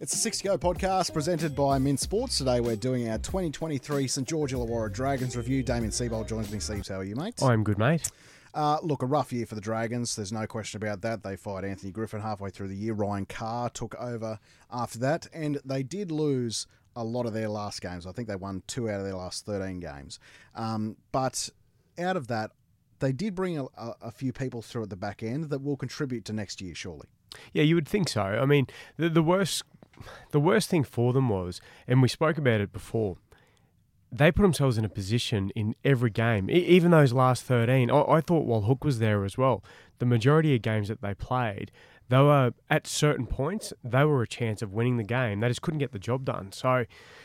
It's 0.00 0.14
a 0.14 0.16
Six 0.16 0.40
Go 0.40 0.56
podcast 0.56 1.12
presented 1.12 1.54
by 1.54 1.78
Mint 1.78 2.00
Sports. 2.00 2.38
Today 2.38 2.60
we're 2.60 2.76
doing 2.76 3.10
our 3.10 3.18
2023 3.18 4.08
St 4.08 4.26
George 4.26 4.52
Illawarra 4.52 4.92
Dragons 4.92 5.36
review. 5.36 5.62
Damien 5.62 5.90
Seibold 5.90 6.28
joins 6.28 6.50
me. 6.52 6.60
Steve, 6.60 6.86
how 6.88 6.96
are 6.96 7.04
you, 7.04 7.14
mate? 7.16 7.42
I'm 7.42 7.64
good, 7.64 7.78
mate. 7.78 8.10
Uh, 8.54 8.78
look, 8.82 9.02
a 9.02 9.06
rough 9.06 9.32
year 9.32 9.44
for 9.44 9.54
the 9.54 9.60
Dragons. 9.60 10.16
There's 10.16 10.32
no 10.32 10.46
question 10.46 10.82
about 10.82 11.02
that. 11.02 11.22
They 11.22 11.36
fired 11.36 11.64
Anthony 11.64 11.92
Griffin 11.92 12.20
halfway 12.20 12.50
through 12.50 12.68
the 12.68 12.76
year. 12.76 12.94
Ryan 12.94 13.26
Carr 13.26 13.70
took 13.70 13.94
over 13.96 14.38
after 14.70 14.98
that, 15.00 15.26
and 15.32 15.60
they 15.64 15.82
did 15.82 16.10
lose 16.10 16.66
a 16.98 17.04
lot 17.04 17.26
of 17.26 17.32
their 17.32 17.48
last 17.48 17.80
games. 17.80 18.06
I 18.06 18.12
think 18.12 18.26
they 18.26 18.36
won 18.36 18.62
two 18.66 18.90
out 18.90 18.98
of 18.98 19.06
their 19.06 19.14
last 19.14 19.46
13 19.46 19.78
games. 19.78 20.18
Um, 20.56 20.96
but 21.12 21.48
out 21.96 22.16
of 22.16 22.26
that, 22.26 22.50
they 22.98 23.12
did 23.12 23.36
bring 23.36 23.56
a, 23.56 23.66
a, 24.02 24.10
few 24.10 24.32
people 24.32 24.60
through 24.60 24.82
at 24.82 24.90
the 24.90 24.96
back 24.96 25.22
end 25.22 25.50
that 25.50 25.62
will 25.62 25.76
contribute 25.76 26.24
to 26.24 26.32
next 26.32 26.60
year, 26.60 26.74
surely. 26.74 27.06
Yeah, 27.52 27.62
you 27.62 27.76
would 27.76 27.86
think 27.86 28.08
so. 28.08 28.22
I 28.22 28.44
mean, 28.46 28.66
the, 28.96 29.08
the 29.08 29.22
worst, 29.22 29.62
the 30.32 30.40
worst 30.40 30.68
thing 30.68 30.82
for 30.82 31.12
them 31.12 31.28
was, 31.28 31.60
and 31.86 32.02
we 32.02 32.08
spoke 32.08 32.36
about 32.36 32.60
it 32.60 32.72
before. 32.72 33.16
They 34.10 34.32
put 34.32 34.42
themselves 34.42 34.76
in 34.76 34.84
a 34.84 34.88
position 34.88 35.50
in 35.50 35.76
every 35.84 36.10
game, 36.10 36.50
even 36.50 36.90
those 36.90 37.12
last 37.12 37.44
thirteen. 37.44 37.90
I, 37.90 38.02
I 38.04 38.20
thought 38.22 38.46
while 38.46 38.62
Hook 38.62 38.82
was 38.82 39.00
there 39.00 39.24
as 39.24 39.36
well, 39.36 39.62
the 39.98 40.06
majority 40.06 40.54
of 40.56 40.62
games 40.62 40.88
that 40.88 41.02
they 41.02 41.14
played, 41.14 41.70
they 42.08 42.18
were 42.18 42.52
at 42.70 42.86
certain 42.86 43.26
points 43.26 43.72
they 43.84 44.04
were 44.04 44.22
a 44.22 44.26
chance 44.28 44.62
of 44.62 44.72
winning 44.72 44.96
the 44.96 45.04
game. 45.04 45.40
They 45.40 45.48
just 45.48 45.62
couldn't 45.62 45.78
get 45.78 45.92
the 45.92 45.98
job 45.98 46.24
done. 46.24 46.52
So, 46.52 46.84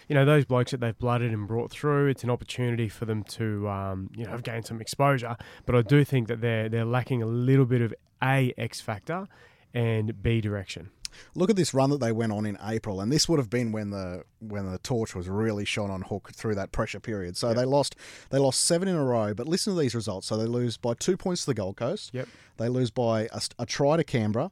you 0.10 0.16
know, 0.16 0.26
those 0.26 0.46
blokes 0.46 0.72
that 0.72 0.80
they've 0.82 0.98
blooded 0.98 1.32
and 1.32 1.48
brought 1.48 1.72
through, 1.72 2.08
it's 2.08 2.24
an 2.24 2.30
opportunity 2.30 2.90
for 2.90 3.06
them 3.06 3.24
to, 3.26 3.68
um, 3.70 4.10
you 4.16 4.26
know, 4.26 4.38
gain 4.40 4.64
some 4.64 4.82
exposure. 4.82 5.38
But 5.66 5.76
I 5.76 5.82
do 5.82 6.04
think 6.04 6.28
that 6.28 6.42
they're 6.42 6.68
they're 6.70 6.86
lacking 6.86 7.22
a 7.22 7.26
little 7.28 7.66
bit 7.66 7.82
of 7.82 7.94
a 8.22 8.54
X 8.58 8.82
factor 8.82 9.28
and 9.74 10.22
B 10.22 10.42
direction. 10.42 10.90
Look 11.36 11.50
at 11.52 11.56
this 11.56 11.74
run 11.76 11.92
that 11.92 12.00
they 12.00 12.12
went 12.12 12.32
on 12.32 12.46
in 12.46 12.58
April, 12.64 13.00
and 13.00 13.12
this 13.12 13.30
would 13.30 13.38
have 13.38 13.50
been 13.50 13.72
when 13.72 13.92
the 13.92 14.24
when 14.40 14.70
the 14.72 14.80
torch 14.80 15.14
was 15.16 15.30
really 15.30 15.64
shone 15.64 15.92
on 15.92 16.02
Hook 16.02 16.32
through 16.34 16.56
that 16.56 16.72
pressure 16.72 17.00
period. 17.00 17.38
So 17.38 17.50
Yep. 17.50 17.58
they 17.58 17.66
lost 17.66 17.96
they 18.32 18.40
lost 18.40 18.62
seven 18.62 18.88
in 18.88 18.96
a 18.96 19.04
row. 19.04 19.34
But 19.34 19.48
listen 19.48 19.74
to 19.76 19.80
these 19.80 19.94
results. 19.94 20.28
So 20.28 20.38
they 20.38 20.46
lose 20.46 20.76
by 20.78 20.96
two 20.96 21.16
points 21.16 21.42
to 21.42 21.52
the 21.52 21.54
Gold 21.54 21.78
Coast. 21.78 22.12
Yep. 22.14 22.28
They 22.58 22.68
lose 22.68 22.90
by 22.92 23.30
a, 23.32 23.42
a 23.60 23.66
try 23.66 23.96
to 23.98 24.04
Canberra. 24.04 24.52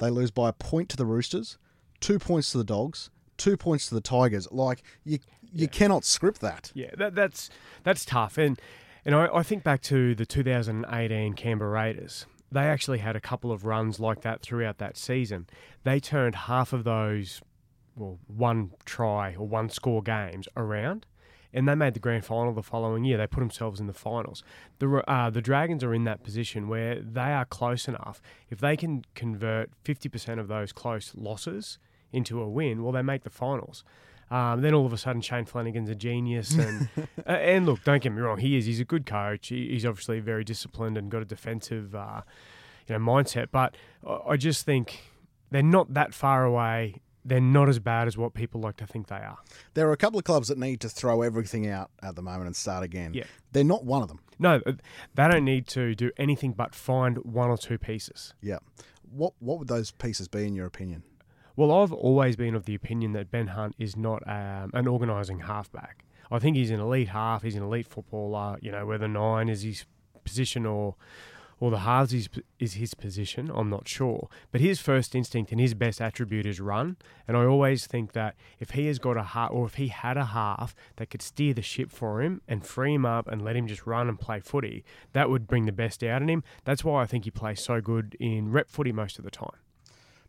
They 0.00 0.10
lose 0.10 0.30
by 0.30 0.48
a 0.48 0.52
point 0.52 0.88
to 0.88 0.96
the 0.96 1.06
Roosters. 1.06 1.58
Two 2.00 2.18
points 2.18 2.50
to 2.52 2.58
the 2.58 2.64
Dogs. 2.64 3.10
Two 3.36 3.56
points 3.56 3.88
to 3.88 3.94
the 3.94 4.00
Tigers. 4.00 4.50
Like 4.50 4.82
you 5.04 5.20
you 5.52 5.68
cannot 5.68 6.04
script 6.04 6.40
that. 6.40 6.72
Yeah, 6.74 6.90
that, 6.96 7.14
that's 7.14 7.50
that's 7.84 8.04
tough. 8.04 8.38
And 8.38 8.60
and 9.04 9.14
I, 9.14 9.28
I 9.32 9.42
think 9.42 9.62
back 9.62 9.82
to 9.82 10.14
the 10.14 10.26
2018 10.26 11.34
Canberra 11.34 11.70
Raiders. 11.70 12.26
They 12.52 12.62
actually 12.62 12.98
had 12.98 13.14
a 13.14 13.20
couple 13.20 13.52
of 13.52 13.64
runs 13.64 14.00
like 14.00 14.22
that 14.22 14.42
throughout 14.42 14.78
that 14.78 14.96
season. 14.96 15.46
They 15.84 16.00
turned 16.00 16.34
half 16.34 16.72
of 16.72 16.82
those, 16.82 17.40
well, 17.94 18.18
one 18.26 18.72
try 18.84 19.34
or 19.34 19.46
one 19.46 19.68
score 19.68 20.02
games 20.02 20.48
around, 20.56 21.06
and 21.52 21.68
they 21.68 21.74
made 21.74 21.94
the 21.94 22.00
grand 22.00 22.24
final 22.24 22.52
the 22.52 22.62
following 22.62 23.04
year. 23.04 23.18
They 23.18 23.26
put 23.26 23.40
themselves 23.40 23.80
in 23.80 23.86
the 23.86 23.92
finals. 23.92 24.42
The 24.78 25.02
uh, 25.08 25.30
the 25.30 25.42
Dragons 25.42 25.82
are 25.82 25.94
in 25.94 26.04
that 26.04 26.22
position 26.22 26.68
where 26.68 27.00
they 27.00 27.32
are 27.32 27.44
close 27.44 27.88
enough. 27.88 28.20
If 28.50 28.60
they 28.60 28.76
can 28.76 29.04
convert 29.14 29.70
50% 29.84 30.38
of 30.38 30.48
those 30.48 30.72
close 30.72 31.12
losses 31.14 31.78
into 32.12 32.40
a 32.40 32.48
win, 32.48 32.82
well, 32.82 32.92
they 32.92 33.02
make 33.02 33.24
the 33.24 33.30
finals. 33.30 33.84
Um, 34.30 34.60
then 34.60 34.74
all 34.74 34.86
of 34.86 34.92
a 34.92 34.98
sudden, 34.98 35.22
Shane 35.22 35.44
Flanagan's 35.44 35.90
a 35.90 35.94
genius, 35.94 36.52
and 36.54 36.88
uh, 37.26 37.30
and 37.30 37.66
look, 37.66 37.82
don't 37.82 38.00
get 38.02 38.12
me 38.12 38.20
wrong, 38.20 38.38
he 38.38 38.56
is. 38.56 38.66
He's 38.66 38.80
a 38.80 38.84
good 38.84 39.04
coach. 39.04 39.48
He, 39.48 39.68
he's 39.70 39.84
obviously 39.84 40.20
very 40.20 40.44
disciplined 40.44 40.96
and 40.96 41.10
got 41.10 41.22
a 41.22 41.24
defensive, 41.24 41.94
uh, 41.94 42.22
you 42.86 42.96
know, 42.96 43.04
mindset. 43.04 43.48
But 43.50 43.76
I, 44.06 44.18
I 44.30 44.36
just 44.36 44.64
think 44.64 45.00
they're 45.50 45.62
not 45.62 45.94
that 45.94 46.14
far 46.14 46.44
away. 46.44 47.00
They're 47.24 47.40
not 47.40 47.68
as 47.68 47.78
bad 47.78 48.08
as 48.08 48.16
what 48.16 48.32
people 48.34 48.60
like 48.60 48.76
to 48.78 48.86
think 48.86 49.08
they 49.08 49.16
are. 49.16 49.38
There 49.74 49.88
are 49.88 49.92
a 49.92 49.96
couple 49.96 50.18
of 50.18 50.24
clubs 50.24 50.48
that 50.48 50.58
need 50.58 50.80
to 50.80 50.88
throw 50.88 51.22
everything 51.22 51.68
out 51.68 51.90
at 52.02 52.16
the 52.16 52.22
moment 52.22 52.46
and 52.46 52.56
start 52.56 52.82
again. 52.82 53.12
Yeah. 53.12 53.24
They're 53.52 53.64
not 53.64 53.84
one 53.84 54.02
of 54.02 54.08
them. 54.08 54.20
No, 54.38 54.60
uh, 54.64 54.72
they 55.14 55.28
don't 55.28 55.44
need 55.44 55.66
to 55.68 55.94
do 55.94 56.10
anything 56.16 56.52
but 56.52 56.74
find 56.74 57.18
one 57.18 57.50
or 57.50 57.58
two 57.58 57.78
pieces. 57.78 58.32
Yeah. 58.40 58.58
What 59.10 59.34
what 59.38 59.58
would 59.58 59.68
those 59.68 59.90
pieces 59.90 60.28
be 60.28 60.46
in 60.46 60.54
your 60.54 60.66
opinion? 60.66 61.02
Well, 61.56 61.72
I've 61.72 61.92
always 61.92 62.36
been 62.36 62.54
of 62.54 62.64
the 62.64 62.74
opinion 62.74 63.12
that 63.12 63.30
Ben 63.30 63.48
Hunt 63.48 63.74
is 63.78 63.96
not 63.96 64.26
um, 64.26 64.70
an 64.72 64.86
organising 64.86 65.40
halfback. 65.40 66.04
I 66.30 66.38
think 66.38 66.56
he's 66.56 66.70
an 66.70 66.80
elite 66.80 67.08
half. 67.08 67.42
He's 67.42 67.56
an 67.56 67.62
elite 67.62 67.86
footballer. 67.86 68.56
You 68.62 68.72
know, 68.72 68.86
whether 68.86 69.08
nine 69.08 69.48
is 69.48 69.62
his 69.62 69.84
position 70.24 70.64
or 70.64 70.94
or 71.60 71.70
the 71.70 71.80
halves 71.80 72.14
is, 72.14 72.28
is 72.58 72.74
his 72.74 72.94
position, 72.94 73.50
I'm 73.54 73.68
not 73.68 73.86
sure. 73.86 74.28
But 74.50 74.62
his 74.62 74.80
first 74.80 75.14
instinct 75.14 75.52
and 75.52 75.60
his 75.60 75.74
best 75.74 76.00
attribute 76.00 76.46
is 76.46 76.58
run. 76.58 76.96
And 77.28 77.36
I 77.36 77.44
always 77.44 77.86
think 77.86 78.12
that 78.12 78.34
if 78.58 78.70
he 78.70 78.86
has 78.86 78.98
got 78.98 79.18
a 79.18 79.22
half, 79.22 79.50
or 79.52 79.66
if 79.66 79.74
he 79.74 79.88
had 79.88 80.16
a 80.16 80.24
half 80.24 80.74
that 80.96 81.10
could 81.10 81.20
steer 81.20 81.52
the 81.52 81.62
ship 81.62 81.92
for 81.92 82.22
him 82.22 82.40
and 82.48 82.66
free 82.66 82.94
him 82.94 83.04
up 83.04 83.28
and 83.28 83.42
let 83.42 83.56
him 83.56 83.66
just 83.66 83.86
run 83.86 84.08
and 84.08 84.18
play 84.18 84.40
footy, 84.40 84.84
that 85.12 85.28
would 85.28 85.46
bring 85.46 85.66
the 85.66 85.72
best 85.72 86.02
out 86.02 86.22
in 86.22 86.30
him. 86.30 86.42
That's 86.64 86.82
why 86.82 87.02
I 87.02 87.06
think 87.06 87.24
he 87.24 87.30
plays 87.30 87.62
so 87.62 87.82
good 87.82 88.16
in 88.18 88.50
rep 88.50 88.70
footy 88.70 88.90
most 88.90 89.18
of 89.18 89.24
the 89.24 89.30
time. 89.30 89.58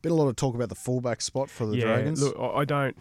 Been 0.02 0.12
a 0.12 0.16
lot 0.16 0.28
of 0.28 0.36
talk 0.36 0.54
about 0.54 0.70
the 0.70 0.76
fullback 0.76 1.22
spot 1.22 1.50
for 1.50 1.66
the 1.66 1.80
Dragons. 1.80 2.22
Look, 2.22 2.36
I 2.38 2.66
don't. 2.66 2.98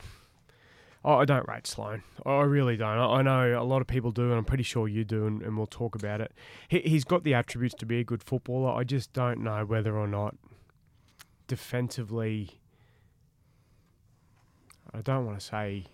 I 1.05 1.13
I 1.13 1.25
don't 1.25 1.49
rate 1.49 1.67
Sloan. 1.67 2.03
I 2.27 2.43
really 2.43 2.77
don't. 2.77 2.99
I 2.99 3.23
know 3.23 3.61
a 3.61 3.65
lot 3.65 3.81
of 3.81 3.87
people 3.87 4.11
do, 4.11 4.31
and 4.31 4.35
I'm 4.35 4.45
pretty 4.45 4.63
sure 4.63 4.89
you 4.89 5.05
do, 5.05 5.27
and, 5.27 5.43
and 5.43 5.57
we'll 5.57 5.67
talk 5.67 5.95
about 5.95 6.21
it. 6.21 6.33
He, 6.69 6.81
he's 6.81 7.05
got 7.05 7.25
the 7.25 7.35
attributes 7.35 7.75
to 7.77 7.87
be 7.87 8.01
a 8.01 8.05
good 8.05 8.23
footballer. 8.23 8.73
I 8.73 8.85
just 8.85 9.13
don't 9.13 9.41
know 9.41 9.65
whether 9.65 9.97
or 9.97 10.07
not 10.07 10.37
defensively. 11.47 12.61
I 14.93 15.01
don't 15.01 15.27
want 15.27 15.39
to 15.39 15.45
say. 15.45 15.87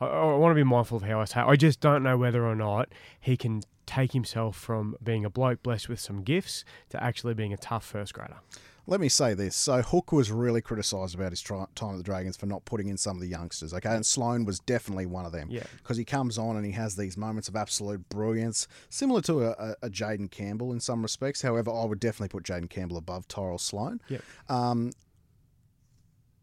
I, 0.00 0.06
I 0.06 0.34
want 0.36 0.50
to 0.50 0.56
be 0.56 0.64
mindful 0.64 0.96
of 0.96 1.04
how 1.04 1.20
I 1.20 1.24
say. 1.24 1.40
I 1.40 1.56
just 1.56 1.80
don't 1.80 2.02
know 2.02 2.16
whether 2.18 2.44
or 2.44 2.56
not 2.56 2.88
he 3.20 3.36
can 3.36 3.62
take 3.86 4.12
himself 4.12 4.56
from 4.56 4.96
being 5.02 5.24
a 5.24 5.30
bloke 5.30 5.62
blessed 5.62 5.88
with 5.88 6.00
some 6.00 6.22
gifts 6.22 6.64
to 6.90 7.02
actually 7.02 7.34
being 7.34 7.52
a 7.52 7.56
tough 7.56 7.84
first 7.84 8.14
grader. 8.14 8.38
Let 8.86 9.00
me 9.00 9.08
say 9.08 9.34
this. 9.34 9.54
So 9.54 9.80
Hook 9.80 10.10
was 10.10 10.32
really 10.32 10.60
criticised 10.60 11.14
about 11.14 11.30
his 11.30 11.40
tri- 11.40 11.66
time 11.76 11.92
at 11.92 11.98
the 11.98 12.02
Dragons 12.02 12.36
for 12.36 12.46
not 12.46 12.64
putting 12.64 12.88
in 12.88 12.96
some 12.96 13.16
of 13.16 13.22
the 13.22 13.28
youngsters. 13.28 13.72
Okay, 13.72 13.94
and 13.94 14.04
Sloan 14.04 14.44
was 14.44 14.58
definitely 14.58 15.06
one 15.06 15.24
of 15.24 15.30
them. 15.30 15.48
Yeah. 15.50 15.62
because 15.76 15.96
he 15.96 16.04
comes 16.04 16.36
on 16.36 16.56
and 16.56 16.66
he 16.66 16.72
has 16.72 16.96
these 16.96 17.16
moments 17.16 17.48
of 17.48 17.54
absolute 17.54 18.08
brilliance, 18.08 18.66
similar 18.90 19.20
to 19.22 19.44
a, 19.44 19.76
a, 19.82 19.88
Jayden 19.88 20.30
Campbell 20.30 20.72
in 20.72 20.80
some 20.80 21.00
respects. 21.02 21.42
However, 21.42 21.70
I 21.70 21.84
would 21.84 22.00
definitely 22.00 22.28
put 22.28 22.42
Jayden 22.42 22.68
Campbell 22.68 22.96
above 22.96 23.28
Tyrell 23.28 23.58
Sloan. 23.58 24.00
Yep. 24.08 24.22
Um, 24.48 24.90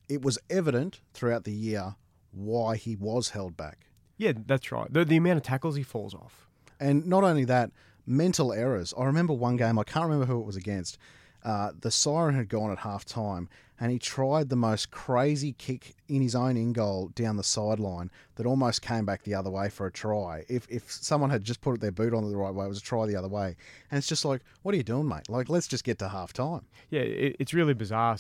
it 0.08 0.22
was 0.22 0.40
evident 0.50 1.02
throughout 1.14 1.44
the 1.44 1.52
year 1.52 1.96
why 2.32 2.78
he 2.78 2.96
was 2.96 3.30
held 3.30 3.58
back, 3.58 3.88
Yeah, 4.18 4.34
that's 4.46 4.72
right. 4.72 4.92
The, 4.92 5.04
the 5.04 5.18
amount 5.18 5.38
of 5.38 5.44
tackles 5.44 5.76
he 5.76 5.84
falls 5.84 6.14
off. 6.14 6.48
and 6.80 7.06
not 7.06 7.24
only 7.24 7.44
that, 7.46 7.72
mental 8.06 8.54
errors. 8.54 8.94
I 8.98 9.06
remember 9.06 9.34
one 9.34 9.58
game. 9.58 9.78
I 9.78 9.84
can't 9.84 10.06
remember 10.06 10.26
who 10.26 10.40
it 10.40 10.46
was 10.46 10.56
against. 10.56 10.98
Uh, 11.44 11.72
the 11.80 11.92
siren 11.92 12.36
had 12.36 12.50
gone 12.50 12.72
at 12.72 12.80
half 12.80 13.06
time, 13.06 13.50
and 13.80 13.92
he 13.92 14.00
tried 14.00 14.50
the 14.50 14.56
most 14.56 14.92
crazy 14.92 15.54
kick 15.54 15.96
in 16.08 16.22
his 16.22 16.36
own 16.36 16.58
in 16.58 16.74
goal 16.74 17.12
down 17.16 17.38
the 17.38 17.44
sideline 17.44 18.12
that 18.36 18.46
almost 18.46 18.82
came 18.82 19.06
back 19.06 19.24
the 19.24 19.34
other 19.34 19.50
way 19.50 19.70
for 19.70 19.88
a 19.88 19.92
try. 19.92 20.44
If, 20.50 20.68
if 20.70 20.92
someone 20.92 21.30
had 21.30 21.44
just 21.44 21.62
put 21.62 21.80
their 21.80 21.92
boot 21.92 22.14
on 22.14 22.30
the 22.30 22.38
right 22.38 22.54
way, 22.54 22.66
it 22.66 22.70
was 22.70 22.80
a 22.80 22.82
try 22.82 23.06
the 23.06 23.16
other 23.16 23.30
way. 23.30 23.56
And 23.90 23.98
it's 23.98 24.08
just 24.08 24.26
like, 24.26 24.42
what 24.64 24.74
are 24.74 24.78
you 24.78 24.84
doing, 24.84 25.08
mate? 25.08 25.30
Like, 25.30 25.50
let's 25.50 25.68
just 25.68 25.86
get 25.86 25.98
to 26.00 26.10
half 26.10 26.34
time. 26.34 26.66
Yeah, 26.90 27.02
it, 27.02 27.38
it's 27.40 27.54
really 27.54 27.74
bizarre. 27.74 28.18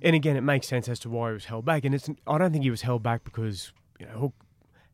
And 0.00 0.16
again, 0.16 0.36
it 0.36 0.42
makes 0.42 0.66
sense 0.66 0.88
as 0.88 0.98
to 1.00 1.10
why 1.10 1.28
he 1.28 1.34
was 1.34 1.44
held 1.46 1.64
back. 1.64 1.84
And 1.84 1.94
it's 1.94 2.08
I 2.26 2.38
don't 2.38 2.52
think 2.52 2.64
he 2.64 2.70
was 2.70 2.82
held 2.82 3.02
back 3.02 3.24
because 3.24 3.72
you 3.98 4.06
know 4.06 4.12
Hook 4.12 4.32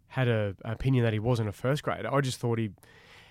had 0.08 0.28
a 0.28 0.56
an 0.64 0.72
opinion 0.72 1.04
that 1.04 1.12
he 1.12 1.18
wasn't 1.18 1.48
a 1.48 1.52
first 1.52 1.82
grader. 1.82 2.12
I 2.12 2.20
just 2.20 2.38
thought 2.38 2.58
he 2.58 2.70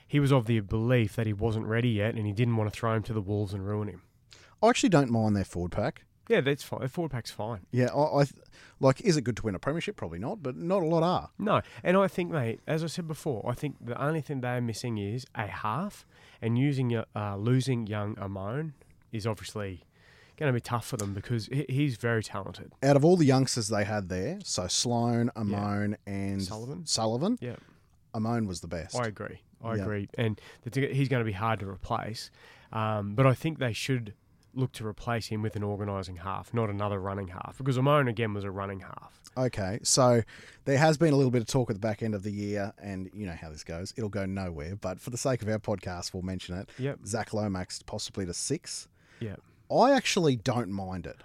he 0.08 0.20
was 0.20 0.32
of 0.32 0.46
the 0.46 0.60
belief 0.60 1.16
that 1.16 1.26
he 1.26 1.34
wasn't 1.34 1.66
ready 1.66 1.90
yet, 1.90 2.14
and 2.16 2.26
he 2.26 2.32
didn't 2.32 2.56
want 2.56 2.72
to 2.72 2.80
throw 2.80 2.94
him 2.94 3.04
to 3.04 3.14
the 3.14 3.22
wolves 3.22 3.54
and 3.54 3.66
ruin 3.66 3.88
him. 3.88 4.02
I 4.64 4.70
actually 4.70 4.90
don't 4.90 5.12
mind 5.12 5.36
their 5.36 5.44
forward 5.44 5.72
pack. 5.74 6.06
Yeah, 6.30 6.40
that's 6.40 6.64
fine. 6.64 6.88
Forward 6.88 7.12
pack's 7.12 7.32
fine. 7.32 7.66
Yeah, 7.72 7.88
I, 7.94 8.22
I 8.22 8.24
th- 8.24 8.34
like. 8.80 9.02
Is 9.02 9.18
it 9.18 9.24
good 9.24 9.36
to 9.38 9.44
win 9.44 9.56
a 9.56 9.60
premiership? 9.60 9.98
Probably 9.98 10.20
not, 10.20 10.42
but 10.42 10.56
not 10.56 10.82
a 10.82 10.86
lot 10.86 11.04
are. 11.04 11.30
No, 11.38 11.62
and 11.84 11.98
I 11.98 12.08
think, 12.08 12.32
mate, 12.32 12.62
as 12.66 12.82
I 12.82 12.88
said 12.88 13.08
before, 13.10 13.46
I 13.48 13.54
think 13.54 13.76
the 13.86 14.02
only 14.02 14.22
thing 14.22 14.40
they're 14.40 14.62
missing 14.62 14.98
is 14.98 15.26
a 15.36 15.48
half, 15.48 16.06
and 16.42 16.58
using 16.58 16.96
uh, 16.96 17.36
losing 17.36 17.88
young 17.88 18.16
Amone 18.16 18.72
is 19.12 19.28
obviously 19.28 19.84
going 20.38 20.48
to 20.50 20.54
be 20.54 20.62
tough 20.62 20.88
for 20.88 20.96
them 20.96 21.14
because 21.14 21.48
he, 21.48 21.66
he's 21.68 21.98
very 21.98 22.24
talented. 22.24 22.72
Out 22.82 22.96
of 22.96 23.04
all 23.04 23.18
the 23.18 23.26
youngsters 23.26 23.68
they 23.68 23.84
had 23.84 24.08
there, 24.08 24.40
so 24.46 24.68
Sloan, 24.68 25.30
Amone, 25.36 25.98
and 26.08 26.42
Sullivan. 26.42 26.86
Sullivan, 26.86 27.38
Yeah. 27.42 27.58
Amone 28.16 28.48
was 28.48 28.62
the 28.62 28.68
best. 28.70 28.96
I 28.96 29.08
agree. 29.08 29.42
I 29.62 29.76
Yeah. 29.76 29.82
agree, 29.84 30.08
and 30.18 30.40
the 30.64 30.88
he's 30.88 31.10
going 31.10 31.22
to 31.22 31.26
be 31.26 31.34
hard 31.34 31.60
to 31.60 31.68
replace. 31.68 32.32
Um, 32.72 33.14
but 33.14 33.28
I 33.28 33.34
think 33.34 33.60
they 33.60 33.74
should 33.74 34.14
look 34.54 34.72
to 34.74 34.86
replace 34.86 35.28
him 35.28 35.42
with 35.42 35.56
an 35.56 35.64
organising 35.64 36.18
half, 36.18 36.54
not 36.54 36.70
another 36.70 37.00
running 37.00 37.30
half, 37.30 37.58
because 37.58 37.78
Amone 37.78 38.10
again 38.10 38.34
was 38.34 38.44
a 38.44 38.52
running 38.52 38.82
half. 38.82 39.20
Okay, 39.36 39.80
so 39.84 40.22
there 40.66 40.78
has 40.78 40.98
been 40.98 41.12
a 41.14 41.16
little 41.16 41.32
bit 41.32 41.42
of 41.42 41.48
talk 41.48 41.70
at 41.72 41.76
the 41.76 41.80
back 41.80 42.04
end 42.04 42.14
of 42.14 42.22
the 42.24 42.32
year, 42.32 42.72
and 42.82 43.10
you 43.14 43.26
know 43.26 43.36
how 43.40 43.50
this 43.50 43.64
goes. 43.64 43.94
It'll 43.98 44.10
go 44.10 44.26
nowhere, 44.26 44.76
but 44.76 45.00
for 45.00 45.10
the 45.10 45.18
sake 45.18 45.42
of 45.42 45.50
our 45.50 45.58
podcast, 45.60 46.14
we'll 46.14 46.22
mention 46.24 46.56
it. 46.58 46.70
Yep. 46.78 47.00
Zach 47.06 47.34
Lomax 47.34 47.82
possibly 47.84 48.26
to 48.28 48.34
six. 48.34 48.88
Yep. 49.20 49.42
I 49.76 49.92
actually 49.94 50.36
don't 50.36 50.70
mind 50.70 51.08
it 51.08 51.18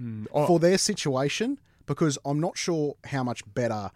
Mm, 0.00 0.26
I- 0.34 0.46
for 0.46 0.58
their 0.58 0.78
situation 0.78 1.58
because 1.84 2.16
I'm 2.24 2.40
not 2.40 2.56
sure 2.56 2.94
how 3.04 3.22
much 3.24 3.42
better 3.52 3.90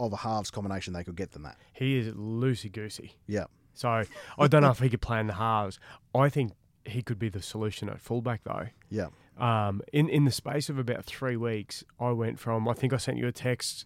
of 0.00 0.12
a 0.12 0.16
halves 0.16 0.50
combination 0.50 0.94
they 0.94 1.04
could 1.04 1.16
get 1.16 1.32
than 1.32 1.42
that. 1.42 1.58
he 1.74 1.98
is 1.98 2.14
loosey 2.14 2.72
goosey. 2.72 3.16
Yeah. 3.26 3.44
So 3.74 3.88
I 3.88 4.46
don't 4.48 4.62
know 4.62 4.70
if 4.70 4.78
he 4.78 4.88
could 4.88 5.00
play 5.02 5.20
in 5.20 5.26
the 5.26 5.34
halves. 5.34 5.78
I 6.14 6.28
think 6.28 6.52
he 6.84 7.02
could 7.02 7.18
be 7.18 7.28
the 7.28 7.42
solution 7.42 7.88
at 7.88 8.00
fullback 8.00 8.42
though. 8.44 8.68
Yeah. 8.90 9.08
Um, 9.38 9.82
in 9.92 10.08
in 10.08 10.24
the 10.24 10.30
space 10.30 10.68
of 10.68 10.78
about 10.78 11.04
three 11.04 11.36
weeks, 11.36 11.84
I 11.98 12.10
went 12.10 12.38
from 12.38 12.68
I 12.68 12.74
think 12.74 12.92
I 12.92 12.96
sent 12.96 13.18
you 13.18 13.26
a 13.26 13.32
text. 13.32 13.84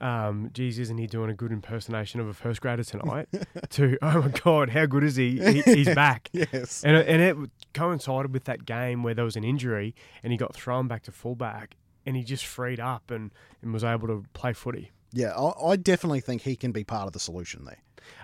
Um, 0.00 0.50
geez, 0.52 0.80
isn't 0.80 0.98
he 0.98 1.06
doing 1.06 1.30
a 1.30 1.34
good 1.34 1.52
impersonation 1.52 2.18
of 2.18 2.26
a 2.26 2.34
first 2.34 2.60
grader 2.60 2.82
tonight? 2.82 3.28
to 3.70 3.96
oh 4.02 4.22
my 4.22 4.28
god, 4.28 4.70
how 4.70 4.86
good 4.86 5.04
is 5.04 5.16
he? 5.16 5.38
he 5.38 5.62
he's 5.62 5.94
back. 5.94 6.28
Yes. 6.32 6.82
And 6.84 6.96
it, 6.96 7.08
and 7.08 7.22
it 7.22 7.50
coincided 7.72 8.32
with 8.32 8.44
that 8.44 8.64
game 8.64 9.04
where 9.04 9.14
there 9.14 9.24
was 9.24 9.36
an 9.36 9.44
injury 9.44 9.94
and 10.22 10.32
he 10.32 10.36
got 10.36 10.54
thrown 10.54 10.88
back 10.88 11.04
to 11.04 11.12
fullback 11.12 11.76
and 12.04 12.16
he 12.16 12.24
just 12.24 12.44
freed 12.44 12.80
up 12.80 13.12
and, 13.12 13.30
and 13.62 13.72
was 13.72 13.84
able 13.84 14.08
to 14.08 14.24
play 14.32 14.52
footy. 14.52 14.90
Yeah, 15.12 15.32
I, 15.38 15.70
I 15.70 15.76
definitely 15.76 16.20
think 16.20 16.42
he 16.42 16.56
can 16.56 16.72
be 16.72 16.84
part 16.84 17.06
of 17.06 17.12
the 17.12 17.20
solution 17.20 17.64
there. 17.64 17.78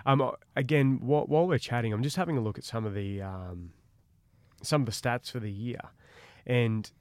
Um, 0.05 0.31
again, 0.55 0.99
while, 1.01 1.25
while 1.25 1.47
we're 1.47 1.59
chatting, 1.59 1.93
I'm 1.93 2.03
just 2.03 2.17
having 2.17 2.37
a 2.37 2.41
look 2.41 2.57
at 2.57 2.63
some 2.63 2.85
of 2.85 2.93
the 2.93 3.21
um, 3.21 3.71
some 4.61 4.81
of 4.81 4.85
the 4.85 4.91
stats 4.91 5.31
for 5.31 5.39
the 5.39 5.51
year, 5.51 5.81
and 6.45 6.91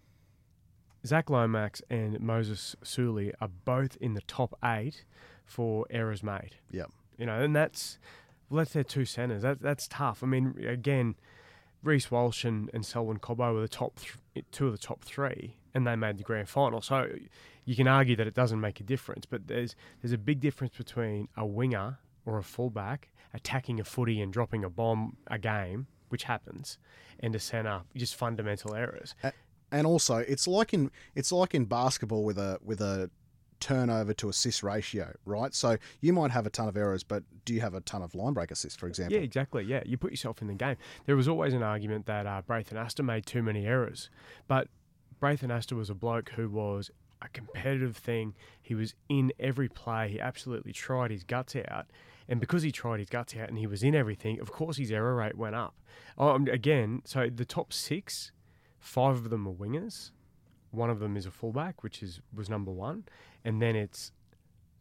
Zach 1.06 1.30
Lomax 1.30 1.82
and 1.90 2.20
Moses 2.20 2.76
Suli 2.82 3.32
are 3.40 3.48
both 3.48 3.96
in 4.00 4.14
the 4.14 4.20
top 4.22 4.56
eight 4.64 5.04
for 5.44 5.86
errors 5.90 6.22
made. 6.22 6.56
Yep. 6.70 6.90
You 7.16 7.26
know, 7.26 7.40
and 7.40 7.54
that's 7.54 7.98
well, 8.48 8.58
that's 8.58 8.72
their 8.72 8.84
two 8.84 9.04
centers. 9.04 9.42
That, 9.42 9.60
that's 9.60 9.88
tough. 9.88 10.22
I 10.22 10.26
mean, 10.26 10.54
again, 10.66 11.16
Reece 11.82 12.10
Walsh 12.10 12.44
and, 12.44 12.70
and 12.72 12.84
Selwyn 12.84 13.18
Cobbo 13.18 13.54
were 13.54 13.60
the 13.60 13.68
top 13.68 13.98
th- 14.34 14.46
two 14.50 14.66
of 14.66 14.72
the 14.72 14.78
top 14.78 15.02
three, 15.02 15.56
and 15.74 15.86
they 15.86 15.96
made 15.96 16.18
the 16.18 16.24
grand 16.24 16.48
final. 16.48 16.80
So 16.80 17.08
you 17.64 17.76
can 17.76 17.86
argue 17.86 18.16
that 18.16 18.26
it 18.26 18.34
doesn't 18.34 18.60
make 18.60 18.80
a 18.80 18.84
difference, 18.84 19.26
but 19.26 19.46
there's 19.46 19.76
there's 20.02 20.12
a 20.12 20.18
big 20.18 20.40
difference 20.40 20.76
between 20.76 21.28
a 21.36 21.46
winger 21.46 21.98
or 22.24 22.38
a 22.38 22.42
fullback 22.42 23.10
attacking 23.34 23.78
a 23.78 23.84
footy 23.84 24.20
and 24.20 24.32
dropping 24.32 24.64
a 24.64 24.70
bomb 24.70 25.16
a 25.26 25.38
game, 25.38 25.86
which 26.08 26.24
happens, 26.24 26.78
and 27.20 27.34
a 27.34 27.40
center 27.40 27.82
just 27.94 28.14
fundamental 28.14 28.74
errors. 28.74 29.14
And 29.70 29.86
also, 29.86 30.16
it's 30.16 30.46
like 30.46 30.72
in 30.72 30.90
it's 31.14 31.32
like 31.32 31.54
in 31.54 31.66
basketball 31.66 32.24
with 32.24 32.38
a 32.38 32.58
with 32.62 32.80
a 32.80 33.10
turnover 33.60 34.14
to 34.14 34.28
assist 34.28 34.62
ratio, 34.62 35.12
right? 35.24 35.54
So 35.54 35.76
you 36.00 36.12
might 36.12 36.30
have 36.30 36.46
a 36.46 36.50
ton 36.50 36.68
of 36.68 36.76
errors, 36.76 37.02
but 37.02 37.24
do 37.44 37.52
you 37.52 37.60
have 37.60 37.74
a 37.74 37.80
ton 37.80 38.02
of 38.02 38.14
line 38.14 38.32
break 38.32 38.50
assists, 38.50 38.78
for 38.78 38.86
example? 38.86 39.16
Yeah, 39.16 39.22
exactly. 39.22 39.64
Yeah, 39.64 39.82
you 39.84 39.96
put 39.96 40.10
yourself 40.10 40.40
in 40.40 40.48
the 40.48 40.54
game. 40.54 40.76
There 41.06 41.16
was 41.16 41.28
always 41.28 41.54
an 41.54 41.62
argument 41.62 42.06
that 42.06 42.26
uh, 42.26 42.42
Braith 42.46 42.70
Anasta 42.72 43.04
made 43.04 43.26
too 43.26 43.42
many 43.42 43.66
errors, 43.66 44.10
but 44.46 44.68
Braith 45.20 45.42
Anasta 45.42 45.76
was 45.76 45.90
a 45.90 45.94
bloke 45.94 46.30
who 46.30 46.48
was 46.48 46.90
a 47.20 47.28
competitive 47.28 47.96
thing. 47.96 48.34
He 48.62 48.74
was 48.74 48.94
in 49.08 49.32
every 49.40 49.68
play. 49.68 50.08
He 50.08 50.20
absolutely 50.20 50.72
tried 50.72 51.10
his 51.10 51.24
guts 51.24 51.56
out, 51.68 51.86
and 52.28 52.40
because 52.40 52.62
he 52.62 52.70
tried 52.70 53.00
his 53.00 53.08
guts 53.08 53.34
out 53.36 53.48
and 53.48 53.58
he 53.58 53.66
was 53.66 53.82
in 53.82 53.94
everything, 53.94 54.40
of 54.40 54.52
course 54.52 54.76
his 54.76 54.92
error 54.92 55.14
rate 55.14 55.36
went 55.36 55.54
up. 55.54 55.74
Um, 56.18 56.46
again, 56.48 57.02
so 57.04 57.28
the 57.34 57.44
top 57.44 57.72
six, 57.72 58.32
five 58.78 59.16
of 59.16 59.30
them 59.30 59.46
are 59.46 59.52
wingers. 59.52 60.10
One 60.70 60.90
of 60.90 61.00
them 61.00 61.16
is 61.16 61.24
a 61.24 61.30
fullback, 61.30 61.82
which 61.82 62.02
is 62.02 62.20
was 62.34 62.50
number 62.50 62.70
one, 62.70 63.04
and 63.44 63.62
then 63.62 63.74
it's 63.74 64.12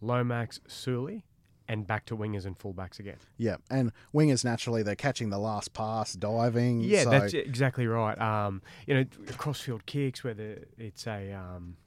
Lomax, 0.02 0.60
Suli, 0.68 1.24
and 1.70 1.88
back 1.88 2.06
to 2.08 2.18
wingers 2.18 2.46
and 2.46 2.58
fullbacks 2.58 3.00
again. 3.00 3.18
Yeah, 3.38 3.58
and 3.70 3.94
wingers 4.14 4.44
naturally 4.44 4.84
they're 4.84 4.96
catching 4.96 5.30
the 5.30 5.40
last 5.40 5.74
pass, 5.74 6.14
diving. 6.14 6.82
Yeah, 6.82 7.04
so, 7.04 7.10
that's 7.12 7.34
exactly 7.34 7.88
right. 7.88 8.20
Um, 8.20 8.62
you 8.86 8.96
know, 8.96 9.06
crossfield 9.38 9.86
kicks, 9.86 10.24
whether 10.26 10.66
it's 10.78 11.08
a 11.08 11.32
um, 11.32 11.78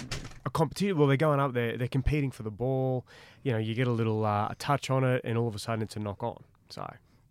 a 0.00 0.04
competition, 0.52 0.96
well, 0.98 1.08
they're 1.08 1.16
going 1.16 1.40
up 1.40 1.52
there, 1.54 1.76
they're 1.76 1.88
competing 1.88 2.30
for 2.30 2.42
the 2.42 2.50
ball. 2.50 3.06
You 3.42 3.52
know, 3.52 3.58
you 3.58 3.74
get 3.74 3.86
a 3.88 3.92
little 3.92 4.24
uh, 4.24 4.48
a 4.50 4.54
touch 4.58 4.90
on 4.90 5.04
it, 5.04 5.20
and 5.24 5.36
all 5.38 5.48
of 5.48 5.54
a 5.54 5.58
sudden 5.58 5.82
it's 5.82 5.96
a 5.96 6.00
knock 6.00 6.22
on. 6.22 6.42
So 6.70 6.82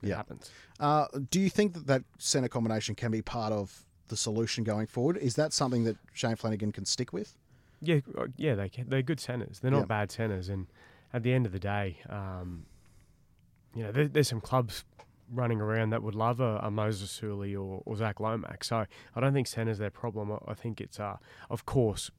it 0.01 0.09
Yeah. 0.09 0.15
happens. 0.17 0.51
Uh, 0.79 1.07
do 1.29 1.39
you 1.39 1.49
think 1.49 1.73
that 1.73 1.87
that 1.87 2.03
centre 2.17 2.49
combination 2.49 2.95
can 2.95 3.11
be 3.11 3.21
part 3.21 3.53
of 3.53 3.85
the 4.07 4.17
solution 4.17 4.63
going 4.63 4.87
forward? 4.87 5.17
Is 5.17 5.35
that 5.35 5.53
something 5.53 5.83
that 5.85 5.97
Shane 6.13 6.35
Flanagan 6.35 6.71
can 6.71 6.85
stick 6.85 7.13
with? 7.13 7.37
Yeah, 7.81 7.99
uh, 8.17 8.27
yeah, 8.35 8.55
they 8.55 8.69
can, 8.69 8.89
they're 8.89 9.01
good 9.01 9.19
centers. 9.19 9.59
They're 9.59 9.71
not 9.71 9.79
Yeah. 9.81 9.85
bad 9.85 10.11
centers, 10.11 10.49
and 10.49 10.67
at 11.13 11.23
the 11.23 11.33
end 11.33 11.45
of 11.45 11.51
the 11.51 11.59
day, 11.59 11.97
um, 12.09 12.65
you 13.73 13.83
know, 13.83 13.91
there, 13.91 14.07
there's 14.07 14.27
some 14.27 14.41
clubs 14.41 14.83
running 15.33 15.61
around 15.61 15.91
that 15.91 16.03
would 16.03 16.13
love 16.15 16.39
a, 16.41 16.57
a 16.57 16.69
Moses 16.69 17.09
Suli 17.09 17.55
or, 17.55 17.81
or 17.85 17.95
Zach 17.95 18.19
Lomax. 18.19 18.67
So 18.67 18.85
I 19.15 19.19
don't 19.21 19.33
think 19.33 19.47
centre's 19.47 19.77
their 19.77 19.89
problem. 19.89 20.29
I, 20.31 20.51
I 20.51 20.53
think 20.53 20.81
it's, 20.81 20.99
uh, 20.99 21.17
of 21.49 21.65
course, 21.65 22.11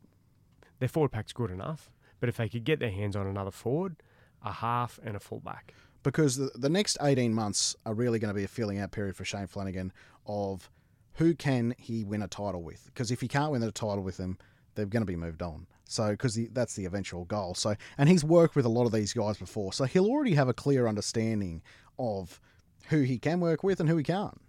their 0.83 0.89
forward 0.89 1.13
pack's 1.13 1.33
good 1.33 1.53
enough, 1.53 1.93
but 2.19 2.29
if 2.29 2.39
they 2.39 2.49
could 2.49 2.65
get 2.65 2.81
their 2.81 2.91
hands 2.91 3.15
on 3.15 3.25
another 3.29 3.53
forward, 3.53 4.03
a 4.45 4.51
half 4.51 4.99
and 5.05 5.15
a 5.15 5.21
fullback. 5.21 5.75
Because 6.03 6.37
the, 6.37 6.51
the 6.57 6.69
next 6.69 6.99
18 7.01 7.33
months 7.33 7.77
are 7.87 7.95
really 7.95 8.19
going 8.19 8.35
to 8.35 8.37
be 8.37 8.43
a 8.43 8.49
filling 8.49 8.81
out 8.81 8.91
period 8.91 9.15
for 9.15 9.25
Shane 9.25 9.47
Flanagan 9.47 9.93
of 10.27 10.69
who 11.13 11.37
can 11.37 11.73
he 11.79 12.03
win 12.03 12.21
a 12.21 12.27
title 12.27 12.65
with? 12.65 12.87
Because 12.87 13.13
if 13.13 13.21
he 13.21 13.29
can't 13.29 13.53
win 13.53 13.63
a 13.63 13.71
title 13.71 14.03
with 14.03 14.17
them, 14.17 14.39
they're 14.75 14.87
going 14.87 15.03
to 15.03 15.07
be 15.07 15.15
moved 15.15 15.41
on. 15.41 15.69
So, 15.85 16.11
because 16.11 16.37
that's 16.51 16.75
the 16.75 16.87
eventual 16.87 17.27
goal. 17.27 17.55
So, 17.55 17.77
and 17.97 18.09
he's 18.09 18.25
worked 18.25 18.57
with 18.57 18.65
a 18.65 18.69
lot 18.69 18.87
of 18.87 18.91
these 18.91 19.13
guys 19.13 19.37
before, 19.37 19.73
so 19.73 19.85
he'll 19.85 20.07
already 20.07 20.35
have 20.35 20.49
a 20.49 20.55
clear 20.55 20.89
understanding 20.89 21.63
of 21.97 22.41
who 22.89 23.03
he 23.03 23.21
can 23.21 23.39
work 23.39 23.63
with 23.63 23.79
and 23.79 23.89
who 23.89 23.99
he 23.99 24.03
can't. 24.03 24.41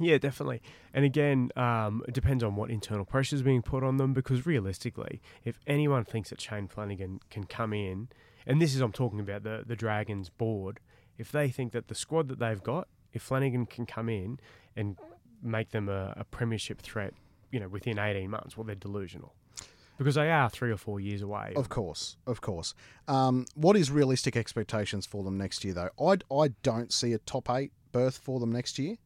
Yeah, 0.00 0.18
definitely. 0.18 0.62
And 0.94 1.04
again, 1.04 1.50
um, 1.56 2.02
it 2.06 2.14
depends 2.14 2.44
on 2.44 2.56
what 2.56 2.70
internal 2.70 3.04
pressure 3.04 3.36
is 3.36 3.42
being 3.42 3.62
put 3.62 3.82
on 3.82 3.96
them 3.96 4.12
because 4.12 4.46
realistically, 4.46 5.20
if 5.44 5.58
anyone 5.66 6.04
thinks 6.04 6.30
that 6.30 6.40
Shane 6.40 6.68
Flanagan 6.68 7.20
can 7.30 7.44
come 7.44 7.72
in, 7.72 8.08
and 8.46 8.62
this 8.62 8.74
is 8.74 8.80
I'm 8.80 8.92
talking 8.92 9.20
about 9.20 9.42
the, 9.42 9.64
the 9.66 9.76
Dragons 9.76 10.30
board, 10.30 10.80
if 11.18 11.32
they 11.32 11.50
think 11.50 11.72
that 11.72 11.88
the 11.88 11.94
squad 11.94 12.28
that 12.28 12.38
they've 12.38 12.62
got, 12.62 12.88
if 13.12 13.22
Flanagan 13.22 13.66
can 13.66 13.86
come 13.86 14.08
in 14.08 14.38
and 14.76 14.96
make 15.42 15.70
them 15.70 15.88
a, 15.88 16.14
a 16.16 16.24
premiership 16.24 16.80
threat, 16.80 17.12
you 17.50 17.60
know, 17.60 17.68
within 17.68 17.98
18 17.98 18.30
months, 18.30 18.56
well, 18.56 18.64
they're 18.64 18.74
delusional. 18.74 19.34
Because 19.98 20.14
they 20.14 20.30
are 20.30 20.48
three 20.48 20.70
or 20.70 20.76
four 20.76 21.00
years 21.00 21.22
away. 21.22 21.52
Of 21.56 21.68
course, 21.68 22.16
of 22.24 22.40
course. 22.40 22.72
Um, 23.08 23.46
what 23.54 23.76
is 23.76 23.90
realistic 23.90 24.36
expectations 24.36 25.06
for 25.06 25.24
them 25.24 25.36
next 25.36 25.64
year, 25.64 25.74
though? 25.74 25.90
I, 26.00 26.18
I 26.32 26.48
don't 26.62 26.92
see 26.92 27.12
a 27.12 27.18
top 27.18 27.50
eight 27.50 27.72
berth 27.90 28.16
for 28.16 28.38
them 28.38 28.52
next 28.52 28.78
year, 28.78 28.96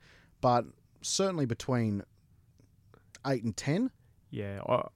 but 0.43 0.67
certainly 1.03 1.47
between 1.47 2.03
eight 3.27 3.43
and 3.45 3.57
ten. 3.57 3.91
Yeah, 4.31 4.61
I, 4.69 4.87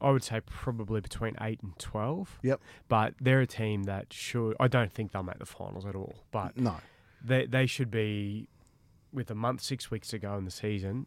I 0.00 0.10
would 0.10 0.22
say 0.22 0.40
probably 0.44 1.00
between 1.00 1.34
8 1.40 1.60
and 1.62 1.78
12. 1.78 2.40
Yep. 2.42 2.60
But 2.88 3.14
they're 3.18 3.40
a 3.40 3.46
team 3.46 3.84
that 3.84 4.12
should, 4.12 4.54
I 4.60 4.68
don't 4.68 4.92
think 4.92 5.12
they'll 5.12 5.22
make 5.22 5.38
the 5.38 5.46
finals 5.46 5.86
at 5.86 5.94
all. 5.94 6.14
But 6.30 6.58
No, 6.58 6.76
they 7.24 7.46
they 7.46 7.64
should 7.64 7.90
be 7.90 8.48
with 9.12 9.30
a 9.30 9.34
month 9.34 9.62
six 9.62 9.90
weeks 9.90 10.12
ago 10.12 10.36
in 10.36 10.44
the 10.44 10.50
season 10.50 11.06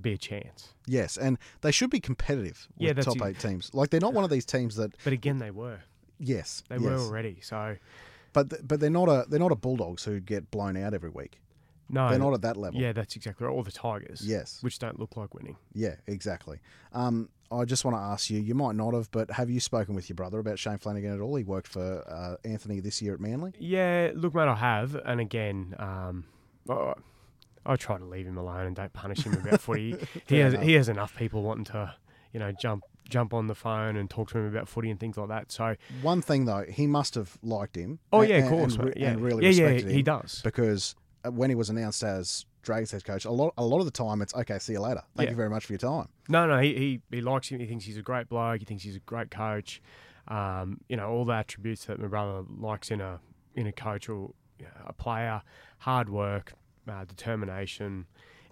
be 0.00 0.12
a 0.12 0.18
chance 0.18 0.74
yes, 0.86 1.16
and 1.16 1.38
they 1.60 1.70
should 1.70 1.88
be 1.90 2.00
competitive 2.00 2.68
with 2.76 2.96
Yeah, 2.96 3.02
top 3.02 3.22
eight 3.22 3.38
teams. 3.38 3.72
Like 3.72 3.90
they're 3.90 4.00
not 4.00 4.12
one 4.12 4.24
of 4.24 4.30
these 4.30 4.44
teams 4.44 4.74
that 4.76 4.92
but 5.04 5.12
again 5.12 5.38
they 5.38 5.50
were 5.52 5.78
yes, 6.18 6.62
they 6.68 6.76
yes. 6.76 6.84
were 6.84 6.98
already 6.98 7.38
so 7.40 7.76
but 8.32 8.50
th- 8.50 8.62
but 8.64 8.80
they're 8.80 8.90
not 8.90 9.08
a 9.08 9.24
they're 9.28 9.38
not 9.40 9.52
a 9.52 9.56
Bulldogs 9.56 10.04
who 10.04 10.18
get 10.20 10.50
blown 10.50 10.76
out 10.76 10.92
every 10.94 11.10
week. 11.10 11.40
No 11.90 12.08
They're 12.10 12.18
not 12.18 12.34
at 12.34 12.42
that 12.42 12.56
level. 12.56 12.80
yeah 12.80 12.92
that's 12.92 13.16
exactly 13.16 13.46
right 13.46 13.52
or 13.52 13.64
the 13.64 13.72
tigers 13.72 14.22
Yes. 14.24 14.58
which 14.62 14.78
don't 14.78 14.98
look 15.00 15.16
like 15.16 15.34
winning 15.34 15.56
Yeah, 15.72 15.94
exactly. 16.06 16.58
Um, 16.92 17.28
I 17.50 17.64
just 17.64 17.82
want 17.84 17.96
to 17.96 18.00
ask 18.00 18.28
you. 18.28 18.38
You 18.40 18.54
might 18.54 18.74
not 18.76 18.92
have, 18.92 19.10
but 19.10 19.30
have 19.30 19.48
you 19.48 19.58
spoken 19.58 19.94
with 19.94 20.10
your 20.10 20.16
brother 20.16 20.38
about 20.38 20.58
Shane 20.58 20.76
Flanagan 20.76 21.14
at 21.14 21.20
all? 21.20 21.34
He 21.34 21.44
worked 21.44 21.66
for 21.68 22.04
uh, 22.06 22.36
Anthony 22.46 22.80
this 22.80 23.00
year 23.00 23.14
at 23.14 23.20
Manly. 23.20 23.52
yeah 23.58 24.10
look 24.14 24.34
mate 24.34 24.48
I 24.48 24.54
have 24.54 24.94
and 24.96 25.18
again 25.20 25.74
um 25.78 26.24
I, 26.68 26.92
I 27.64 27.76
try 27.76 27.96
to 27.98 28.04
leave 28.04 28.26
him 28.26 28.36
alone 28.36 28.66
and 28.66 28.76
don't 28.76 28.92
punish 28.92 29.24
him 29.24 29.32
about 29.34 29.60
footy 29.60 29.96
he 30.26 30.38
has 30.38 30.52
enough. 30.54 30.64
he 30.64 30.72
has 30.74 30.88
enough 30.88 31.16
people 31.16 31.42
wanting 31.42 31.64
to 31.66 31.94
you 32.32 32.40
know 32.40 32.52
jump 32.52 32.84
jump 33.08 33.32
on 33.32 33.46
the 33.46 33.54
phone 33.54 33.96
and 33.96 34.10
talk 34.10 34.28
to 34.30 34.36
him 34.38 34.46
about 34.46 34.68
footy 34.68 34.90
and 34.90 35.00
things 35.00 35.16
like 35.16 35.28
that 35.28 35.50
so 35.50 35.74
One 36.02 36.20
thing 36.20 36.44
though, 36.44 36.66
he 36.68 36.86
must 36.86 37.14
have 37.14 37.38
liked 37.42 37.74
him. 37.76 37.98
oh 38.12 38.20
yeah 38.20 38.36
of 38.44 38.50
course 38.50 38.76
and, 38.76 38.92
yeah 38.96 39.10
and 39.12 39.20
really 39.22 39.48
yeah 39.48 39.68
yeah 39.70 39.78
he 39.88 39.98
him 40.00 40.04
does 40.04 40.42
because 40.44 40.94
when 41.30 41.50
he 41.50 41.56
was 41.56 41.70
announced 41.70 42.02
as 42.02 42.44
Dragons 42.62 42.90
head 42.92 43.04
coach, 43.04 43.24
a 43.24 43.30
lot 43.30 43.54
a 43.56 43.64
lot 43.64 43.78
of 43.80 43.84
the 43.84 43.90
time 43.90 44.20
it's 44.22 44.34
okay. 44.34 44.58
See 44.58 44.72
you 44.74 44.80
later. 44.80 45.02
Thank 45.16 45.26
Yeah. 45.28 45.30
you 45.30 45.36
very 45.36 45.50
much 45.50 45.64
for 45.66 45.72
your 45.72 45.78
time. 45.78 46.08
No, 46.28 46.46
no, 46.46 46.58
he, 46.60 46.74
he, 46.74 47.16
he 47.16 47.20
likes 47.22 47.48
him. 47.48 47.60
He 47.60 47.66
thinks 47.66 47.84
he's 47.84 47.96
a 47.96 48.02
great 48.02 48.28
bloke. 48.28 48.58
He 48.60 48.64
thinks 48.66 48.82
he's 48.84 48.96
a 48.96 49.00
great 49.00 49.30
coach. 49.30 49.80
Um, 50.28 50.80
you 50.88 50.96
know, 50.96 51.08
all 51.08 51.24
the 51.24 51.32
attributes 51.32 51.86
that 51.86 51.98
my 51.98 52.06
brother 52.08 52.44
likes 52.58 52.90
in 52.90 53.00
a 53.00 53.20
in 53.54 53.66
a 53.66 53.72
coach 53.72 54.08
or 54.08 54.32
you 54.58 54.66
know, 54.66 54.82
a 54.86 54.92
player: 54.92 55.40
hard 55.78 56.08
work, 56.10 56.52
uh, 56.86 57.04
determination, 57.04 58.06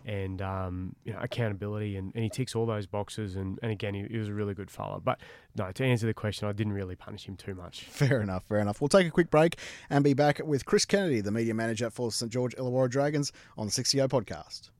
and 0.07 0.41
um, 0.41 0.95
you 1.05 1.13
know 1.13 1.19
accountability, 1.21 1.97
and, 1.97 2.13
and 2.15 2.25
he 2.25 2.31
ticks 2.31 2.55
all 2.55 2.65
those 2.65 2.87
boxes. 2.87 3.37
And, 3.37 3.59
and 3.63 3.71
again, 3.73 3.93
he, 3.93 4.07
he 4.09 4.17
was 4.17 4.29
a 4.29 4.35
really 4.35 4.55
good 4.55 4.71
fellow. 4.71 5.03
But 5.05 5.21
no, 5.57 5.71
to 5.73 5.85
answer 5.85 6.07
the 6.07 6.15
question, 6.15 6.49
I 6.49 6.53
didn't 6.53 6.73
really 6.73 6.95
punish 6.95 7.27
him 7.27 7.37
too 7.37 7.55
much. 7.55 7.85
Fair 7.85 8.23
enough, 8.23 8.45
fair 8.45 8.59
enough. 8.59 8.81
We'll 8.81 8.89
take 8.89 9.07
a 9.07 9.11
quick 9.11 9.31
break 9.31 9.59
and 9.91 10.03
be 10.05 10.15
back 10.15 10.41
with 10.45 10.65
Chris 10.65 10.85
Kennedy, 10.85 11.21
the 11.21 11.33
media 11.33 11.55
manager 11.55 11.91
for 11.91 12.11
St 12.13 12.33
George 12.33 12.55
Illawarra 12.55 12.89
Dragons, 12.89 13.33
on 13.59 13.67
the 13.67 13.73
60 13.73 13.99
podcast. 13.99 14.71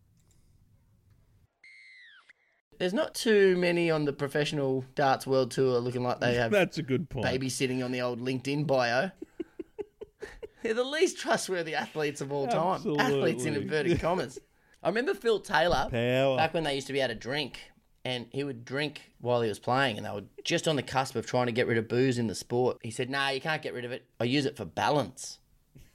There's 2.79 2.95
not 2.95 3.15
too 3.15 3.57
many 3.57 3.91
on 3.91 4.05
the 4.05 4.13
professional 4.13 4.85
darts 4.95 5.27
world 5.27 5.51
tour 5.51 5.81
looking 5.81 6.03
like 6.03 6.21
they 6.21 6.35
have 6.35 6.51
That's 6.53 6.79
a 6.79 6.83
good 6.83 7.09
point. 7.09 7.27
babysitting 7.27 7.85
on 7.85 7.91
the 7.91 8.03
old 8.03 8.21
LinkedIn 8.21 8.67
bio. 8.67 9.11
They're 10.63 10.75
the 10.75 10.85
least 10.85 11.19
trustworthy 11.19 11.75
athletes 11.75 12.21
of 12.21 12.33
all 12.33 12.47
time. 12.49 12.75
Absolutely. 12.75 13.05
Athletes 13.05 13.45
in 13.45 13.55
inverted 13.55 14.01
commas. 14.01 14.39
I 14.87 14.89
remember 14.91 15.15
Phil 15.15 15.41
Taylor 15.41 15.89
Power. 15.91 16.37
back 16.37 16.55
when 16.55 16.63
they 16.63 16.77
used 16.77 16.87
to 16.87 16.93
be 16.93 17.01
able 17.01 17.09
to 17.09 17.19
drink, 17.19 17.59
and 18.05 18.27
he 18.31 18.45
would 18.45 18.65
drink 18.65 19.11
while 19.21 19.43
he 19.43 19.49
was 19.49 19.59
playing, 19.59 19.97
and 19.97 20.07
they 20.07 20.11
were 20.11 20.23
just 20.45 20.69
on 20.69 20.77
the 20.77 20.83
cusp 20.85 21.17
of 21.17 21.27
trying 21.27 21.47
to 21.47 21.53
get 21.53 21.67
rid 21.67 21.77
of 21.77 21.89
booze 21.89 22.19
in 22.19 22.29
the 22.29 22.37
sport. 22.37 22.79
He 22.85 22.93
said, 22.93 23.11
"No, 23.11 23.27
you 23.31 23.41
can't 23.41 23.61
get 23.61 23.75
rid 23.75 23.85
of 23.85 23.91
it. 23.91 24.07
I 24.21 24.25
use 24.25 24.47
it 24.47 24.57
for 24.57 24.65
balance, 24.65 25.41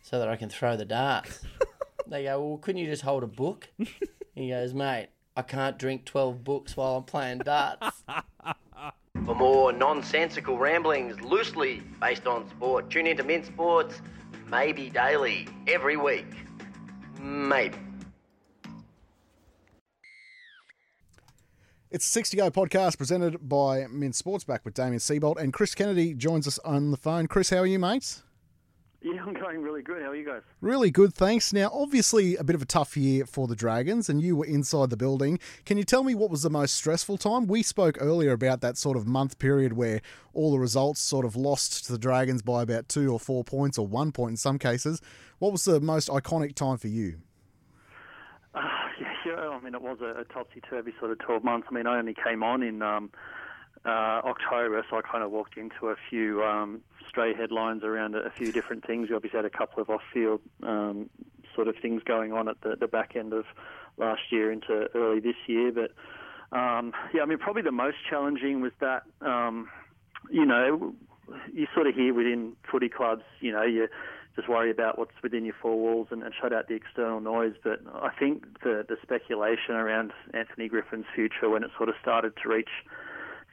so 0.01 0.19
that 0.19 0.27
I 0.27 0.35
can 0.35 0.49
throw 0.49 0.75
the 0.75 0.83
darts." 0.83 1.39
they 2.05 2.25
go, 2.25 2.45
"Well, 2.45 2.57
couldn't 2.57 2.81
you 2.81 2.87
just 2.87 3.03
hold 3.03 3.23
a 3.23 3.27
book?" 3.27 3.69
He 4.35 4.49
goes, 4.49 4.73
"Mate, 4.73 5.07
I 5.37 5.43
can't 5.43 5.79
drink 5.79 6.03
twelve 6.03 6.43
books 6.43 6.75
while 6.75 6.97
I'm 6.97 7.03
playing 7.03 7.39
darts." 7.39 8.03
For 9.25 9.35
more 9.35 9.71
nonsensical 9.71 10.57
ramblings 10.57 11.21
loosely 11.21 11.81
based 12.01 12.27
on 12.27 12.49
sport, 12.49 12.89
tune 12.89 13.07
into 13.07 13.23
Mint 13.23 13.45
Sports, 13.45 14.01
maybe 14.47 14.89
daily, 14.89 15.47
every 15.65 15.95
week. 15.95 16.25
Maybe. 17.21 17.77
It's 21.91 22.05
the 22.05 22.11
60 22.11 22.37
Go 22.37 22.49
podcast 22.49 22.97
presented 22.97 23.49
by 23.49 23.85
Mint 23.87 24.15
Sports 24.15 24.45
back 24.45 24.63
with 24.63 24.73
Damien 24.73 24.99
Seibold 24.99 25.35
and 25.35 25.51
Chris 25.51 25.75
Kennedy 25.75 26.13
joins 26.13 26.47
us 26.47 26.57
on 26.59 26.91
the 26.91 26.95
phone. 26.95 27.27
Chris, 27.27 27.49
how 27.49 27.57
are 27.57 27.65
you, 27.65 27.79
mates? 27.79 28.23
Yeah, 29.01 29.21
I'm 29.21 29.33
going 29.33 29.61
really 29.61 29.81
good. 29.81 30.01
How 30.01 30.11
are 30.11 30.15
you 30.15 30.25
guys? 30.25 30.41
Really 30.61 30.89
good, 30.89 31.13
thanks. 31.13 31.51
Now, 31.51 31.69
obviously, 31.73 32.37
a 32.37 32.45
bit 32.45 32.55
of 32.55 32.61
a 32.61 32.65
tough 32.65 32.95
year 32.95 33.25
for 33.25 33.45
the 33.45 33.57
Dragons, 33.57 34.07
and 34.07 34.21
you 34.21 34.37
were 34.37 34.45
inside 34.45 34.89
the 34.89 34.95
building. 34.95 35.37
Can 35.65 35.77
you 35.77 35.83
tell 35.83 36.03
me 36.03 36.15
what 36.15 36.29
was 36.29 36.43
the 36.43 36.49
most 36.49 36.75
stressful 36.75 37.17
time? 37.17 37.45
We 37.45 37.61
spoke 37.61 37.97
earlier 37.99 38.31
about 38.31 38.61
that 38.61 38.77
sort 38.77 38.95
of 38.95 39.05
month 39.05 39.37
period 39.37 39.73
where 39.73 40.01
all 40.33 40.53
the 40.53 40.59
results 40.59 41.01
sort 41.01 41.25
of 41.25 41.35
lost 41.35 41.87
to 41.87 41.91
the 41.91 41.99
Dragons 41.99 42.41
by 42.41 42.61
about 42.61 42.87
two 42.87 43.11
or 43.11 43.19
four 43.19 43.43
points, 43.43 43.77
or 43.77 43.85
one 43.85 44.13
point 44.13 44.31
in 44.31 44.37
some 44.37 44.57
cases. 44.57 45.01
What 45.39 45.51
was 45.51 45.65
the 45.65 45.81
most 45.81 46.07
iconic 46.07 46.55
time 46.55 46.77
for 46.77 46.87
you? 46.87 47.17
Yeah, 49.25 49.49
I 49.49 49.59
mean, 49.59 49.75
it 49.75 49.81
was 49.81 49.99
a, 50.01 50.21
a 50.21 50.23
topsy-turvy 50.25 50.93
sort 50.99 51.11
of 51.11 51.19
12 51.19 51.43
months. 51.43 51.67
I 51.69 51.73
mean, 51.73 51.87
I 51.87 51.97
only 51.97 52.15
came 52.15 52.43
on 52.43 52.63
in 52.63 52.81
um, 52.81 53.11
uh, 53.85 53.89
October, 54.25 54.83
so 54.89 54.97
I 54.97 55.01
kind 55.01 55.23
of 55.23 55.31
walked 55.31 55.57
into 55.57 55.87
a 55.87 55.95
few 56.09 56.43
um, 56.43 56.81
stray 57.09 57.33
headlines 57.33 57.83
around 57.83 58.15
a, 58.15 58.19
a 58.19 58.31
few 58.31 58.51
different 58.51 58.85
things. 58.85 59.09
We 59.09 59.15
obviously 59.15 59.37
had 59.37 59.45
a 59.45 59.49
couple 59.49 59.81
of 59.81 59.89
off-field 59.89 60.41
um, 60.63 61.09
sort 61.55 61.67
of 61.67 61.75
things 61.81 62.01
going 62.03 62.33
on 62.33 62.47
at 62.47 62.61
the, 62.61 62.75
the 62.79 62.87
back 62.87 63.15
end 63.15 63.33
of 63.33 63.45
last 63.97 64.21
year 64.31 64.51
into 64.51 64.87
early 64.95 65.19
this 65.19 65.35
year. 65.47 65.71
But 65.71 65.91
um, 66.57 66.93
yeah, 67.13 67.21
I 67.21 67.25
mean, 67.25 67.37
probably 67.37 67.61
the 67.61 67.71
most 67.71 67.97
challenging 68.09 68.61
was 68.61 68.71
that, 68.79 69.03
um, 69.21 69.69
you 70.29 70.45
know, 70.45 70.93
you 71.53 71.67
sort 71.73 71.87
of 71.87 71.95
hear 71.95 72.13
within 72.13 72.53
footy 72.69 72.89
clubs, 72.89 73.23
you 73.39 73.51
know, 73.51 73.63
you 73.63 73.87
just 74.35 74.47
worry 74.47 74.71
about 74.71 74.97
what's 74.97 75.11
within 75.21 75.45
your 75.45 75.55
four 75.61 75.77
walls 75.77 76.07
and, 76.11 76.23
and 76.23 76.33
shut 76.39 76.53
out 76.53 76.67
the 76.67 76.75
external 76.75 77.19
noise. 77.19 77.53
But 77.63 77.81
I 77.93 78.09
think 78.17 78.61
the, 78.63 78.85
the 78.87 78.95
speculation 79.01 79.75
around 79.75 80.13
Anthony 80.33 80.69
Griffin's 80.69 81.05
future 81.13 81.49
when 81.49 81.63
it 81.63 81.71
sort 81.77 81.89
of 81.89 81.95
started 82.01 82.33
to 82.41 82.49
reach 82.49 82.69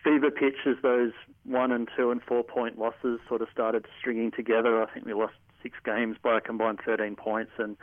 fever 0.05 0.31
pitch 0.31 0.67
as 0.67 0.77
those 0.83 1.13
one 1.45 1.73
and 1.73 1.89
two 1.97 2.11
and 2.11 2.23
four 2.23 2.45
point 2.45 2.79
losses 2.79 3.21
sort 3.29 3.43
of 3.43 3.49
started 3.53 3.87
stringing 3.99 4.31
together. 4.31 4.83
I 4.83 4.87
think 4.93 5.07
we 5.07 5.15
lost 5.15 5.35
six 5.63 5.77
games 5.85 6.17
by 6.23 6.39
a 6.39 6.41
combined 6.41 6.79
13 6.85 7.17
points, 7.17 7.53
and 7.59 7.77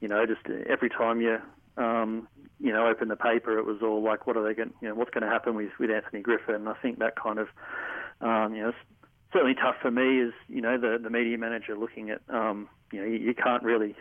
you 0.00 0.08
know, 0.08 0.24
just 0.26 0.42
every 0.68 0.88
time 0.88 1.20
you 1.20 1.38
um, 1.76 2.28
you 2.60 2.72
know 2.72 2.86
open 2.86 3.08
the 3.08 3.16
paper, 3.16 3.58
it 3.58 3.66
was 3.66 3.78
all 3.82 4.02
like, 4.02 4.26
what 4.26 4.36
are 4.36 4.44
they 4.44 4.54
going? 4.54 4.72
You 4.80 4.88
know, 4.88 4.94
what's 4.94 5.10
going 5.10 5.24
to 5.24 5.30
happen 5.30 5.54
with 5.54 5.70
with 5.78 5.90
Anthony 5.90 6.22
Griffin? 6.22 6.54
And 6.54 6.68
I 6.68 6.74
think 6.74 6.98
that 7.00 7.16
kind 7.16 7.38
of 7.38 7.48
um, 8.20 8.54
you 8.54 8.62
know. 8.62 8.72
Certainly 9.36 9.56
tough 9.56 9.76
for 9.82 9.90
me 9.90 10.22
as 10.22 10.32
you 10.48 10.62
know 10.62 10.78
the 10.78 10.98
the 11.02 11.10
media 11.10 11.36
manager 11.36 11.76
looking 11.76 12.08
at 12.08 12.22
um, 12.30 12.70
you 12.90 13.00
know 13.00 13.06
you, 13.06 13.18
you 13.18 13.34
can't 13.34 13.62
really 13.62 13.94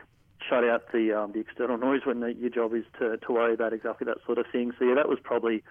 shut 0.48 0.63
out 0.63 0.94
the 0.94 1.12
um, 1.12 1.34
the 1.34 1.42
external 1.42 1.77
noise 1.77 2.01
when 2.06 2.22
the, 2.22 2.34
your 2.36 2.50
job 2.50 2.74
is 2.74 2.86
to, 3.00 3.18
to 3.18 3.34
worry 3.34 3.54
about 3.54 3.74
exactly 3.74 4.06
that 4.06 4.20
sort 4.25 4.38
of 4.38 4.46
thing. 4.50 4.72
So 4.80 4.86
yeah, 4.86 4.96
that 4.96 5.10
was 5.10 5.20
probably 5.22 5.62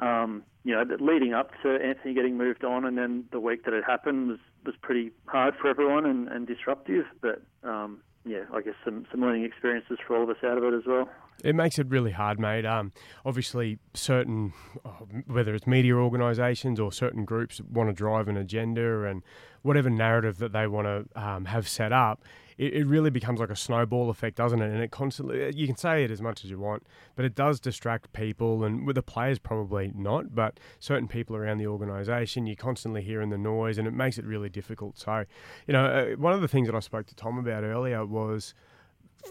um, 0.00 0.42
you 0.64 0.74
know 0.74 0.82
leading 0.98 1.34
up 1.34 1.52
to 1.62 1.76
Anthony 1.76 2.14
getting 2.14 2.36
moved 2.36 2.64
on, 2.64 2.84
and 2.84 2.98
then 2.98 3.26
the 3.30 3.38
week 3.38 3.64
that 3.64 3.74
it 3.74 3.84
happened 3.84 4.26
was 4.26 4.38
was 4.64 4.74
pretty 4.82 5.12
hard 5.26 5.54
for 5.54 5.68
everyone 5.68 6.04
and, 6.04 6.26
and 6.26 6.44
disruptive. 6.44 7.04
But 7.20 7.42
um, 7.62 8.00
yeah, 8.24 8.42
I 8.52 8.60
guess 8.60 8.74
some 8.84 9.06
some 9.12 9.20
learning 9.20 9.44
experiences 9.44 9.98
for 10.04 10.16
all 10.16 10.24
of 10.24 10.30
us 10.30 10.42
out 10.42 10.58
of 10.58 10.64
it 10.64 10.74
as 10.74 10.84
well. 10.84 11.08
It 11.44 11.54
makes 11.54 11.78
it 11.78 11.88
really 11.88 12.12
hard, 12.12 12.40
mate. 12.40 12.64
Um, 12.64 12.92
obviously, 13.24 13.78
certain, 13.94 14.52
oh, 14.84 15.06
whether 15.26 15.54
it's 15.54 15.66
media 15.66 15.94
organisations 15.94 16.80
or 16.80 16.90
certain 16.90 17.24
groups 17.24 17.60
want 17.60 17.88
to 17.90 17.92
drive 17.92 18.28
an 18.28 18.36
agenda 18.36 19.04
and 19.04 19.22
whatever 19.62 19.90
narrative 19.90 20.38
that 20.38 20.52
they 20.52 20.66
want 20.66 20.86
to 20.86 21.20
um, 21.20 21.44
have 21.46 21.68
set 21.68 21.92
up, 21.92 22.22
it, 22.56 22.72
it 22.72 22.86
really 22.86 23.10
becomes 23.10 23.38
like 23.38 23.50
a 23.50 23.56
snowball 23.56 24.08
effect, 24.10 24.36
doesn't 24.36 24.62
it? 24.62 24.72
And 24.72 24.82
it 24.82 24.90
constantly, 24.90 25.54
you 25.54 25.66
can 25.66 25.76
say 25.76 26.04
it 26.04 26.10
as 26.10 26.22
much 26.22 26.44
as 26.44 26.50
you 26.50 26.58
want, 26.58 26.84
but 27.14 27.24
it 27.24 27.34
does 27.34 27.60
distract 27.60 28.12
people, 28.12 28.64
and 28.64 28.86
with 28.86 28.96
the 28.96 29.02
players, 29.02 29.38
probably 29.38 29.92
not, 29.94 30.34
but 30.34 30.58
certain 30.78 31.08
people 31.08 31.36
around 31.36 31.58
the 31.58 31.66
organisation, 31.66 32.46
you're 32.46 32.56
constantly 32.56 33.02
hearing 33.02 33.30
the 33.30 33.38
noise, 33.38 33.76
and 33.76 33.86
it 33.86 33.92
makes 33.92 34.18
it 34.18 34.24
really 34.24 34.48
difficult. 34.48 34.98
So, 34.98 35.24
you 35.66 35.72
know, 35.72 35.84
uh, 35.84 36.16
one 36.16 36.32
of 36.32 36.40
the 36.40 36.48
things 36.48 36.66
that 36.68 36.74
I 36.74 36.80
spoke 36.80 37.06
to 37.06 37.14
Tom 37.14 37.38
about 37.38 37.62
earlier 37.62 38.06
was 38.06 38.54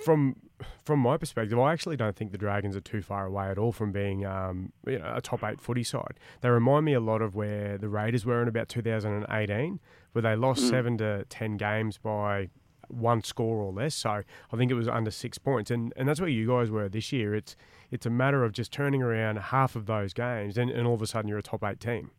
from 0.04 0.36
from 0.84 1.00
my 1.00 1.18
perspective, 1.18 1.60
I 1.60 1.74
actually 1.74 1.98
don't 1.98 2.16
think 2.16 2.32
the 2.32 2.38
Dragons 2.38 2.76
are 2.76 2.82
too 2.82 3.02
far 3.02 3.26
away 3.26 3.50
at 3.50 3.58
all 3.58 3.72
from 3.72 3.92
being 3.92 4.26
um, 4.26 4.72
you 4.88 5.00
know, 5.00 5.14
a 5.16 5.22
top 5.22 5.44
eight 5.44 5.60
footy 5.60 5.84
side. 5.84 6.20
They 6.42 6.50
remind 6.50 6.86
me 6.86 6.94
a 6.94 7.00
lot 7.00 7.22
of 7.22 7.36
where 7.36 7.78
the 7.78 7.90
Raiders 7.90 8.26
were 8.26 8.42
in 8.42 8.48
about 8.48 8.70
2018, 8.70 9.80
where 10.14 10.22
they 10.22 10.36
lost 10.36 10.68
seven 10.68 10.98
to 11.00 11.26
ten 11.26 11.58
games 11.58 11.98
by 11.98 12.50
one 12.88 13.24
score 13.24 13.58
or 13.58 13.74
less. 13.74 13.96
So 13.96 14.10
I 14.10 14.58
think 14.58 14.72
it 14.72 14.76
was 14.76 14.88
under 14.88 15.12
six 15.12 15.38
points, 15.38 15.72
and 15.72 15.94
and 15.96 16.08
that's 16.08 16.20
where 16.20 16.30
you 16.30 16.48
guys 16.48 16.72
were 16.72 16.88
this 16.88 17.12
year. 17.12 17.36
It's 17.36 17.56
it's 17.92 18.06
a 18.06 18.10
matter 18.10 18.44
of 18.44 18.52
just 18.52 18.72
turning 18.72 19.02
around 19.02 19.38
half 19.38 19.76
of 19.76 19.86
those 19.86 20.14
games, 20.14 20.58
and, 20.58 20.70
and 20.70 20.88
all 20.88 20.96
of 20.96 21.02
a 21.02 21.08
sudden 21.08 21.28
you're 21.28 21.38
a 21.38 21.44
top 21.44 21.64
eight 21.64 21.80
team. 21.80 22.12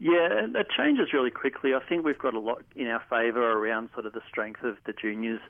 Yeah, 0.00 0.46
it 0.54 0.66
changes 0.76 1.12
really 1.12 1.30
quickly. 1.30 1.72
I 1.72 1.80
think 1.88 2.04
we've 2.04 2.18
got 2.18 2.34
a 2.34 2.40
lot 2.40 2.62
in 2.74 2.88
our 2.88 3.02
favour 3.08 3.58
around 3.58 3.90
sort 3.94 4.06
of 4.06 4.12
the 4.12 4.20
strength 4.28 4.62
of 4.64 4.76
the 4.86 4.92
juniors 4.92 5.40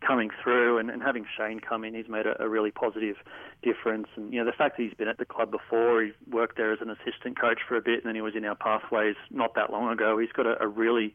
coming 0.00 0.30
through 0.42 0.78
and, 0.78 0.90
and 0.90 1.02
having 1.02 1.26
Shane 1.36 1.60
come 1.60 1.84
in, 1.84 1.94
he's 1.94 2.08
made 2.08 2.26
a, 2.26 2.40
a 2.42 2.48
really 2.48 2.70
positive 2.70 3.16
difference. 3.62 4.06
And, 4.16 4.32
you 4.32 4.38
know, 4.38 4.46
the 4.46 4.56
fact 4.56 4.76
that 4.76 4.82
he's 4.82 4.94
been 4.94 5.08
at 5.08 5.18
the 5.18 5.24
club 5.24 5.50
before, 5.50 6.02
he 6.02 6.12
worked 6.30 6.56
there 6.56 6.72
as 6.72 6.80
an 6.80 6.90
assistant 6.90 7.38
coach 7.38 7.60
for 7.66 7.76
a 7.76 7.80
bit 7.80 8.00
and 8.00 8.04
then 8.04 8.14
he 8.14 8.20
was 8.20 8.34
in 8.36 8.44
our 8.44 8.54
pathways 8.54 9.16
not 9.30 9.54
that 9.54 9.70
long 9.70 9.92
ago. 9.92 10.18
He's 10.18 10.32
got 10.32 10.46
a, 10.46 10.62
a 10.62 10.66
really 10.66 11.14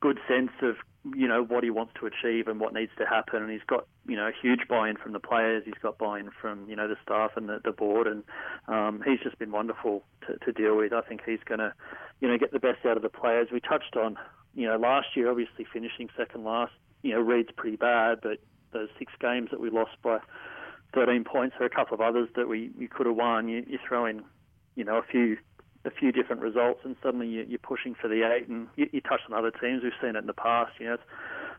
good 0.00 0.18
sense 0.28 0.50
of, 0.62 0.76
you 1.14 1.28
know, 1.28 1.42
what 1.42 1.64
he 1.64 1.70
wants 1.70 1.92
to 2.00 2.06
achieve 2.06 2.46
and 2.46 2.60
what 2.60 2.74
needs 2.74 2.92
to 2.98 3.06
happen. 3.06 3.42
And 3.42 3.50
he's 3.50 3.64
got, 3.66 3.86
you 4.06 4.16
know, 4.16 4.30
huge 4.40 4.68
buy-in 4.68 4.96
from 4.96 5.12
the 5.12 5.20
players. 5.20 5.62
He's 5.64 5.74
got 5.82 5.98
buy-in 5.98 6.30
from, 6.40 6.68
you 6.68 6.76
know, 6.76 6.88
the 6.88 6.96
staff 7.02 7.32
and 7.36 7.48
the, 7.48 7.60
the 7.64 7.72
board. 7.72 8.06
And 8.06 8.22
um, 8.68 9.02
he's 9.04 9.20
just 9.20 9.38
been 9.38 9.50
wonderful 9.50 10.02
to, 10.26 10.36
to 10.44 10.52
deal 10.52 10.76
with. 10.76 10.92
I 10.92 11.00
think 11.02 11.22
he's 11.24 11.40
going 11.44 11.60
to, 11.60 11.72
you 12.20 12.28
know, 12.28 12.36
get 12.38 12.52
the 12.52 12.58
best 12.58 12.84
out 12.84 12.96
of 12.96 13.02
the 13.02 13.08
players. 13.08 13.48
We 13.52 13.60
touched 13.60 13.96
on, 13.96 14.16
you 14.54 14.66
know, 14.66 14.76
last 14.76 15.08
year, 15.14 15.30
obviously 15.30 15.66
finishing 15.70 16.08
second 16.16 16.44
last, 16.44 16.72
you 17.02 17.12
know, 17.12 17.20
reads 17.20 17.50
pretty 17.56 17.76
bad, 17.76 18.20
but 18.22 18.38
those 18.72 18.88
six 18.98 19.12
games 19.20 19.50
that 19.50 19.60
we 19.60 19.70
lost 19.70 19.92
by 20.02 20.18
13 20.94 21.24
points, 21.24 21.56
there 21.58 21.64
are 21.64 21.70
a 21.70 21.74
couple 21.74 21.94
of 21.94 22.00
others 22.00 22.28
that 22.36 22.48
we, 22.48 22.70
we 22.78 22.88
could 22.88 23.06
have 23.06 23.16
won. 23.16 23.48
You, 23.48 23.64
you 23.66 23.78
throw 23.86 24.06
in, 24.06 24.22
you 24.76 24.84
know, 24.84 24.96
a 24.96 25.02
few 25.02 25.36
a 25.84 25.90
few 25.90 26.12
different 26.12 26.42
results, 26.42 26.80
and 26.84 26.94
suddenly 27.02 27.26
you, 27.26 27.46
you're 27.48 27.58
pushing 27.58 27.94
for 27.94 28.06
the 28.06 28.22
eight. 28.30 28.48
And 28.48 28.68
you, 28.76 28.88
you 28.92 29.00
touch 29.00 29.20
on 29.30 29.36
other 29.36 29.50
teams. 29.50 29.82
We've 29.82 29.92
seen 30.00 30.14
it 30.14 30.18
in 30.18 30.26
the 30.26 30.34
past. 30.34 30.72
You 30.78 30.90
know, 30.90 30.96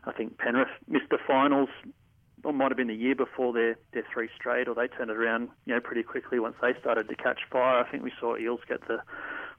I 0.04 0.12
think 0.12 0.38
Penrith 0.38 0.68
missed 0.88 1.10
the 1.10 1.18
finals. 1.26 1.68
Or 2.44 2.52
might 2.52 2.70
have 2.70 2.76
been 2.76 2.88
the 2.88 2.94
year 2.94 3.14
before 3.14 3.52
their 3.52 3.76
their 3.92 4.04
three 4.12 4.28
straight, 4.36 4.66
or 4.66 4.74
they 4.74 4.88
turned 4.88 5.10
it 5.10 5.16
around, 5.16 5.48
you 5.64 5.74
know, 5.74 5.80
pretty 5.80 6.02
quickly 6.02 6.40
once 6.40 6.56
they 6.60 6.72
started 6.80 7.08
to 7.08 7.14
catch 7.14 7.38
fire. 7.48 7.84
I 7.84 7.88
think 7.88 8.02
we 8.02 8.10
saw 8.18 8.36
Eels 8.36 8.60
get 8.68 8.80
the 8.88 8.98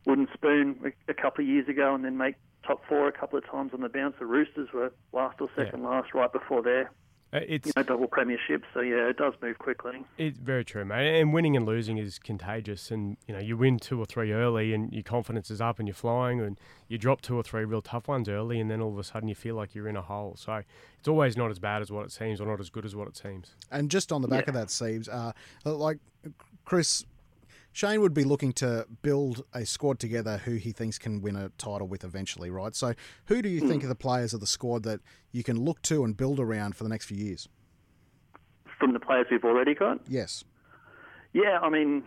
wooden 0.06 0.28
spoon 0.34 0.92
a 1.08 1.14
couple 1.14 1.46
of 1.46 1.50
years 1.50 1.70
ago, 1.70 1.96
and 1.96 2.04
then 2.04 2.18
make 2.18 2.36
top 2.66 2.82
four 2.88 3.08
a 3.08 3.12
couple 3.12 3.38
of 3.38 3.46
times 3.46 3.72
on 3.74 3.82
the 3.82 3.90
bounce. 3.90 4.16
The 4.20 4.26
Roosters 4.26 4.70
were 4.74 4.92
last 5.12 5.40
or 5.42 5.50
second 5.56 5.82
Yeah. 5.82 5.90
last 5.90 6.14
right 6.14 6.32
before 6.32 6.62
there. 6.62 6.92
Uh, 7.34 7.40
It's 7.48 7.66
you 7.66 7.74
know, 7.76 7.82
double 7.82 8.08
premiership, 8.08 8.64
So 8.76 8.82
yeah, 8.82 9.10
it 9.10 9.18
does 9.18 9.34
move 9.42 9.58
quickly. 9.58 10.06
It's 10.20 10.38
very 10.38 10.64
true, 10.64 10.86
mate. 10.86 11.20
And 11.20 11.34
winning 11.34 11.58
and 11.58 11.66
losing 11.66 11.98
is 11.98 12.20
contagious. 12.20 12.92
And 12.92 13.18
you 13.28 13.34
know, 13.34 13.40
you 13.40 13.58
win 13.58 13.80
two 13.80 14.00
or 14.00 14.06
three 14.06 14.32
early, 14.32 14.72
and 14.72 14.94
your 14.94 15.02
confidence 15.02 15.50
is 15.50 15.60
up, 15.60 15.80
and 15.80 15.88
you're 15.88 15.96
flying. 15.96 16.40
And 16.42 16.60
you 16.88 17.00
drop 17.00 17.22
two 17.22 17.36
or 17.36 17.42
three 17.42 17.66
real 17.66 17.82
tough 17.82 18.08
ones 18.08 18.30
early, 18.30 18.60
and 18.60 18.70
then 18.70 18.82
all 18.82 18.92
of 18.94 19.00
a 19.00 19.04
sudden 19.04 19.28
you 19.30 19.34
feel 19.36 19.56
like 19.56 19.74
you're 19.74 19.88
in 19.88 19.98
a 19.98 20.04
hole. 20.04 20.36
So 20.38 20.62
it's 21.00 21.08
always 21.08 21.36
not 21.36 21.50
as 21.50 21.58
bad 21.58 21.82
as 21.82 21.92
what 21.92 22.06
it 22.06 22.12
seems, 22.12 22.40
or 22.40 22.46
not 22.46 22.60
as 22.60 22.70
good 22.70 22.86
as 22.86 22.96
what 22.96 23.08
it 23.08 23.18
seems. 23.18 23.56
And 23.72 23.90
just 23.90 24.12
on 24.12 24.22
the 24.22 24.28
back 24.28 24.46
Yeah. 24.46 24.52
of 24.52 24.54
that, 24.54 24.70
Seeves, 24.70 25.10
uh, 25.10 25.32
like 25.66 25.98
Chris, 26.66 27.04
Shane 27.74 28.02
would 28.02 28.14
be 28.14 28.24
looking 28.24 28.54
to 28.54 28.86
build 29.02 29.44
a 29.54 29.66
squad 29.66 30.00
together 30.00 30.38
who 30.38 30.54
he 30.56 30.72
thinks 30.72 30.98
can 31.00 31.22
win 31.22 31.36
a 31.36 31.50
title 31.58 31.88
with 31.88 32.04
eventually, 32.04 32.50
right? 32.50 32.76
So, 32.76 32.94
who 33.26 33.42
do 33.42 33.50
you 33.50 33.60
Hmm. 33.62 33.68
think 33.68 33.84
are 33.84 33.88
the 33.88 33.96
players 33.96 34.34
of 34.34 34.40
the 34.40 34.48
squad 34.48 34.84
that 34.84 35.02
you 35.32 35.44
can 35.44 35.60
look 35.60 35.82
to 35.84 36.04
and 36.04 36.16
build 36.16 36.40
around 36.40 36.76
for 36.76 36.84
the 36.84 36.90
next 36.90 37.06
few 37.06 37.18
years? 37.18 37.50
From 38.80 38.94
the 38.94 39.00
players 39.00 39.28
we've 39.32 39.44
already 39.44 39.74
got, 39.76 40.00
Yes. 40.08 40.44
Yeah, 41.34 41.60
I 41.62 41.70
mean, 41.70 42.04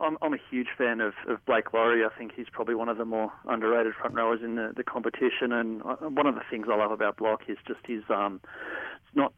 I'm, 0.00 0.16
I'm 0.22 0.32
a 0.32 0.38
huge 0.50 0.68
fan 0.78 1.02
of, 1.02 1.12
of 1.28 1.44
Blake 1.44 1.74
Lawrie. 1.74 2.04
I 2.06 2.08
think 2.16 2.32
he's 2.34 2.48
probably 2.50 2.74
one 2.74 2.88
of 2.88 2.96
the 2.96 3.04
more 3.04 3.30
underrated 3.46 3.92
front 4.00 4.14
rowers 4.14 4.40
in 4.42 4.54
the, 4.54 4.72
the 4.74 4.82
competition. 4.82 5.52
And 5.52 5.82
one 5.84 6.26
of 6.26 6.36
the 6.36 6.40
things 6.50 6.66
I 6.72 6.76
love 6.76 6.90
about 6.90 7.18
Block 7.18 7.42
is 7.48 7.58
just 7.66 7.80
his, 7.86 8.02
um, 8.08 8.40
it's 9.06 9.14
not 9.14 9.34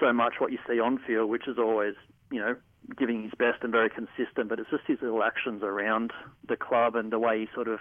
so 0.00 0.14
much 0.14 0.34
what 0.38 0.50
you 0.50 0.58
see 0.66 0.80
on 0.80 0.98
field, 1.06 1.28
which 1.28 1.46
is 1.46 1.58
always, 1.58 1.94
you 2.30 2.40
know, 2.40 2.56
giving 2.96 3.22
his 3.22 3.32
best 3.38 3.62
and 3.62 3.72
very 3.72 3.90
consistent, 3.90 4.48
but 4.48 4.58
it's 4.58 4.70
just 4.70 4.84
his 4.86 4.98
little 5.00 5.22
actions 5.22 5.62
around 5.62 6.12
the 6.48 6.56
club 6.56 6.94
and 6.94 7.10
the 7.10 7.18
way 7.18 7.40
he 7.40 7.48
sort 7.54 7.68
of, 7.68 7.80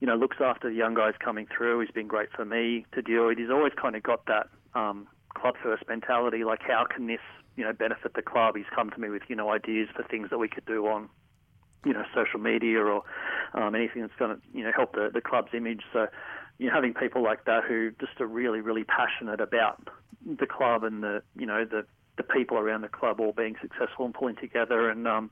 you 0.00 0.06
know, 0.06 0.16
looks 0.16 0.38
after 0.40 0.68
the 0.68 0.74
young 0.74 0.94
guys 0.94 1.14
coming 1.24 1.46
through. 1.46 1.80
He's 1.80 1.90
been 1.90 2.08
great 2.08 2.30
for 2.34 2.44
me 2.44 2.84
to 2.92 3.02
deal 3.02 3.26
with. 3.26 3.38
He's 3.38 3.50
always 3.50 3.72
kind 3.80 3.94
of 3.94 4.02
got 4.02 4.26
that 4.26 4.48
um, 4.74 5.06
club 5.34 5.54
first 5.62 5.84
mentality. 5.88 6.44
Like, 6.44 6.60
how 6.62 6.84
can 6.92 7.06
this, 7.06 7.20
you 7.56 7.64
know, 7.64 7.72
benefit 7.72 8.14
the 8.14 8.22
club? 8.22 8.56
He's 8.56 8.66
come 8.74 8.90
to 8.90 8.98
me 8.98 9.10
with, 9.10 9.22
you 9.28 9.36
know, 9.36 9.50
ideas 9.50 9.88
for 9.94 10.02
things 10.02 10.30
that 10.30 10.38
we 10.38 10.48
could 10.48 10.66
do 10.66 10.86
on, 10.86 11.08
you 11.84 11.92
know, 11.92 12.04
social 12.14 12.40
media 12.40 12.80
or 12.80 13.02
um, 13.54 13.74
anything 13.74 14.02
that's 14.02 14.14
going 14.18 14.36
to, 14.36 14.42
you 14.52 14.64
know, 14.64 14.72
help 14.74 14.92
the, 14.94 15.10
the 15.12 15.20
club's 15.20 15.50
image. 15.54 15.82
So, 15.92 16.06
you 16.58 16.66
know, 16.66 16.74
having 16.74 16.94
people 16.94 17.22
like 17.22 17.44
that 17.44 17.64
who 17.64 17.90
just 18.00 18.20
are 18.20 18.26
really, 18.26 18.60
really 18.60 18.84
passionate 18.84 19.40
about 19.40 19.86
the 20.26 20.46
club 20.46 20.84
and 20.84 21.02
the, 21.02 21.22
you 21.36 21.46
know, 21.46 21.64
the 21.64 21.84
the 22.16 22.22
people 22.22 22.58
around 22.58 22.82
the 22.82 22.88
club 22.88 23.20
all 23.20 23.32
being 23.32 23.56
successful 23.60 24.04
and 24.04 24.14
pulling 24.14 24.36
together. 24.36 24.90
And 24.90 25.06
um, 25.06 25.30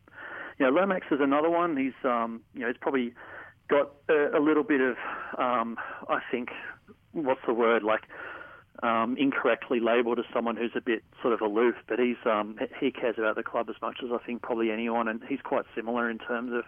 you 0.58 0.66
know, 0.66 0.72
Lomax 0.72 1.06
is 1.10 1.20
another 1.20 1.50
one. 1.50 1.76
He's 1.76 1.92
um, 2.04 2.42
you 2.54 2.60
know, 2.60 2.68
he's 2.68 2.76
probably 2.80 3.14
got 3.68 3.92
a, 4.08 4.38
a 4.38 4.40
little 4.40 4.64
bit 4.64 4.80
of, 4.80 4.96
um, 5.38 5.76
I 6.08 6.18
think, 6.30 6.50
what's 7.12 7.40
the 7.46 7.54
word 7.54 7.82
like. 7.82 8.02
Um, 8.82 9.16
incorrectly 9.18 9.78
labelled 9.78 10.18
as 10.20 10.24
someone 10.32 10.56
who's 10.56 10.72
a 10.74 10.80
bit 10.80 11.04
sort 11.20 11.34
of 11.34 11.42
aloof, 11.42 11.74
but 11.86 11.98
he's 11.98 12.16
um, 12.24 12.56
he 12.80 12.90
cares 12.90 13.16
about 13.18 13.36
the 13.36 13.42
club 13.42 13.68
as 13.68 13.76
much 13.82 13.98
as 14.02 14.08
I 14.10 14.24
think 14.24 14.40
probably 14.40 14.70
anyone, 14.70 15.06
and 15.06 15.20
he's 15.28 15.42
quite 15.44 15.66
similar 15.74 16.08
in 16.08 16.16
terms 16.16 16.52
of 16.54 16.64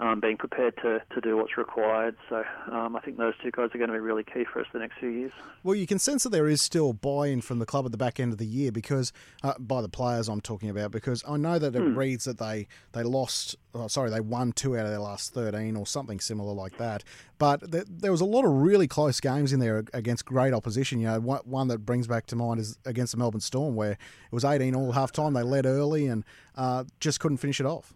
um, 0.00 0.20
being 0.20 0.36
prepared 0.36 0.76
to, 0.82 1.02
to 1.12 1.20
do 1.20 1.36
what's 1.36 1.56
required. 1.56 2.16
So 2.28 2.44
um, 2.70 2.94
I 2.94 3.00
think 3.00 3.16
those 3.16 3.34
two 3.42 3.50
guys 3.50 3.70
are 3.74 3.78
going 3.78 3.88
to 3.88 3.94
be 3.94 4.00
really 4.00 4.22
key 4.22 4.44
for 4.50 4.60
us 4.60 4.66
the 4.72 4.78
next 4.78 4.98
few 4.98 5.08
years. 5.08 5.32
Well, 5.64 5.74
you 5.74 5.86
can 5.86 5.98
sense 5.98 6.22
that 6.22 6.30
there 6.30 6.48
is 6.48 6.62
still 6.62 6.92
buy-in 6.92 7.40
from 7.40 7.58
the 7.58 7.66
club 7.66 7.84
at 7.84 7.90
the 7.90 7.98
back 7.98 8.20
end 8.20 8.32
of 8.32 8.38
the 8.38 8.46
year 8.46 8.70
because, 8.70 9.12
uh, 9.42 9.54
by 9.58 9.82
the 9.82 9.88
players 9.88 10.28
I'm 10.28 10.40
talking 10.40 10.70
about, 10.70 10.92
because 10.92 11.24
I 11.28 11.36
know 11.36 11.58
that 11.58 11.74
it 11.74 11.80
reads 11.80 12.24
that 12.24 12.38
they 12.38 12.68
they 12.92 13.02
lost, 13.02 13.56
oh, 13.74 13.88
sorry, 13.88 14.10
they 14.10 14.20
won 14.20 14.52
two 14.52 14.76
out 14.76 14.84
of 14.84 14.90
their 14.90 15.00
last 15.00 15.34
13 15.34 15.76
or 15.76 15.86
something 15.86 16.20
similar 16.20 16.52
like 16.52 16.78
that. 16.78 17.02
But 17.38 17.70
th- 17.72 17.86
there 17.88 18.12
was 18.12 18.20
a 18.20 18.24
lot 18.24 18.44
of 18.44 18.52
really 18.52 18.86
close 18.86 19.20
games 19.20 19.52
in 19.52 19.58
there 19.58 19.84
against 19.92 20.24
great 20.24 20.54
opposition. 20.54 21.00
You 21.00 21.08
know, 21.08 21.20
one, 21.20 21.40
one 21.44 21.68
that 21.68 21.78
brings 21.78 22.06
back 22.06 22.26
to 22.26 22.36
mind 22.36 22.60
is 22.60 22.78
against 22.84 23.12
the 23.12 23.18
Melbourne 23.18 23.40
Storm, 23.40 23.74
where 23.74 23.92
it 23.92 23.98
was 24.30 24.44
18 24.44 24.76
all 24.76 24.92
half 24.92 25.10
time. 25.10 25.32
They 25.32 25.42
led 25.42 25.66
early 25.66 26.06
and 26.06 26.24
uh, 26.56 26.84
just 27.00 27.18
couldn't 27.18 27.38
finish 27.38 27.58
it 27.60 27.66
off. 27.66 27.94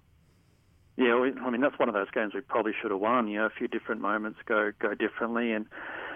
Yeah, 0.97 1.19
we, 1.19 1.33
I 1.41 1.51
mean 1.51 1.61
that's 1.63 1.79
one 1.79 1.89
of 1.89 1.95
those 1.95 2.11
games 2.11 2.35
we 2.35 2.41
probably 2.43 2.73
should 2.81 2.91
have 2.91 3.01
won. 3.01 3.29
You 3.29 3.41
know, 3.41 3.47
a 3.47 3.51
few 3.51 3.67
different 3.69 4.01
moments 4.01 4.41
go 4.45 4.73
go 4.79 4.95
differently, 4.95 5.53
and 5.53 5.65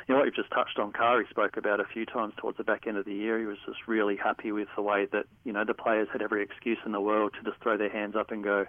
you 0.06 0.14
know 0.14 0.18
what 0.18 0.26
you've 0.26 0.34
just 0.34 0.50
touched 0.50 0.78
on. 0.78 0.92
Kari 0.92 1.26
spoke 1.30 1.56
about 1.56 1.80
a 1.80 1.84
few 1.84 2.04
times 2.04 2.34
towards 2.36 2.58
the 2.58 2.64
back 2.64 2.86
end 2.86 2.98
of 2.98 3.06
the 3.06 3.14
year. 3.14 3.38
He 3.38 3.46
was 3.46 3.56
just 3.64 3.78
really 3.86 4.16
happy 4.16 4.52
with 4.52 4.68
the 4.76 4.82
way 4.82 5.06
that 5.12 5.24
you 5.44 5.52
know 5.52 5.64
the 5.64 5.74
players 5.74 6.08
had 6.12 6.20
every 6.20 6.42
excuse 6.42 6.78
in 6.84 6.92
the 6.92 7.00
world 7.00 7.32
to 7.38 7.50
just 7.50 7.62
throw 7.62 7.78
their 7.78 7.90
hands 7.90 8.16
up 8.16 8.30
and 8.30 8.44
go, 8.44 8.66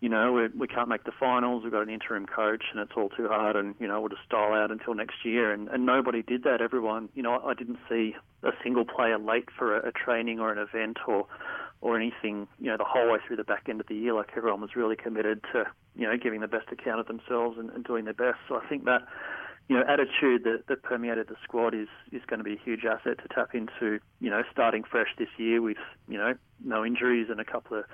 you 0.00 0.08
know, 0.08 0.32
we, 0.32 0.48
we 0.56 0.68
can't 0.68 0.88
make 0.88 1.04
the 1.04 1.12
finals. 1.18 1.62
We've 1.64 1.72
got 1.72 1.82
an 1.82 1.88
interim 1.88 2.26
coach, 2.26 2.64
and 2.70 2.80
it's 2.80 2.92
all 2.96 3.08
too 3.08 3.26
hard, 3.26 3.56
and 3.56 3.74
you 3.80 3.88
know 3.88 4.00
we'll 4.00 4.10
just 4.10 4.22
style 4.26 4.52
out 4.52 4.70
until 4.70 4.94
next 4.94 5.24
year. 5.24 5.52
And, 5.52 5.66
and 5.68 5.84
nobody 5.84 6.22
did 6.22 6.44
that. 6.44 6.60
Everyone, 6.60 7.08
you 7.14 7.22
know, 7.22 7.40
I 7.44 7.54
didn't 7.54 7.78
see 7.88 8.14
a 8.42 8.50
single 8.62 8.84
player 8.84 9.18
late 9.18 9.48
for 9.58 9.76
a, 9.76 9.88
a 9.88 9.92
training 9.92 10.40
or 10.40 10.52
an 10.52 10.58
event 10.58 10.98
or 11.08 11.26
or 11.84 11.98
anything, 11.98 12.48
you 12.58 12.70
know, 12.70 12.78
the 12.78 12.84
whole 12.84 13.12
way 13.12 13.18
through 13.26 13.36
the 13.36 13.44
back 13.44 13.66
end 13.68 13.78
of 13.78 13.86
the 13.86 13.94
year. 13.94 14.14
Like 14.14 14.30
everyone 14.34 14.62
was 14.62 14.74
really 14.74 14.96
committed 14.96 15.44
to, 15.52 15.64
you 15.94 16.06
know, 16.06 16.16
giving 16.16 16.40
the 16.40 16.48
best 16.48 16.72
account 16.72 16.98
of 16.98 17.06
themselves 17.06 17.58
and, 17.58 17.68
and 17.70 17.84
doing 17.84 18.06
their 18.06 18.14
best. 18.14 18.38
So 18.48 18.56
I 18.56 18.66
think 18.66 18.86
that, 18.86 19.02
you 19.68 19.76
know, 19.76 19.84
attitude 19.86 20.44
that, 20.44 20.62
that 20.68 20.82
permeated 20.82 21.28
the 21.28 21.36
squad 21.44 21.74
is, 21.74 21.88
is 22.10 22.22
going 22.26 22.38
to 22.38 22.44
be 22.44 22.54
a 22.54 22.58
huge 22.58 22.86
asset 22.86 23.18
to 23.18 23.28
tap 23.34 23.54
into, 23.54 24.00
you 24.18 24.30
know, 24.30 24.42
starting 24.50 24.82
fresh 24.82 25.08
this 25.18 25.28
year 25.36 25.60
with, 25.60 25.76
you 26.08 26.16
know, 26.16 26.32
no 26.64 26.86
injuries 26.86 27.26
and 27.28 27.38
a 27.38 27.44
couple 27.44 27.76
of 27.76 27.84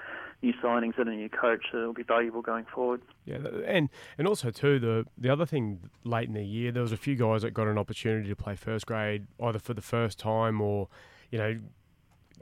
new 0.41 0.53
signings 0.63 0.97
and 0.97 1.09
a 1.09 1.13
new 1.13 1.29
coach. 1.29 1.65
So 1.73 1.79
it'll 1.79 1.93
be 1.93 2.05
valuable 2.05 2.43
going 2.43 2.67
forward. 2.73 3.03
Yeah, 3.25 3.39
and 3.67 3.89
and 4.19 4.29
also 4.29 4.53
too 4.53 4.79
the 4.79 5.05
the 5.19 5.31
other 5.31 5.47
thing 5.47 5.91
late 6.05 6.29
in 6.29 6.35
the 6.35 6.45
year 6.45 6.71
there 6.71 6.83
was 6.83 6.93
a 6.93 6.97
few 6.97 7.17
guys 7.17 7.43
that 7.43 7.55
got 7.55 7.67
an 7.67 7.77
opportunity 7.77 8.29
to 8.29 8.37
play 8.37 8.55
first 8.55 8.87
grade 8.87 9.27
either 9.43 9.59
for 9.59 9.75
the 9.75 9.83
first 9.83 10.21
time 10.21 10.61
or 10.61 10.87
you 11.33 11.39
know 11.39 11.59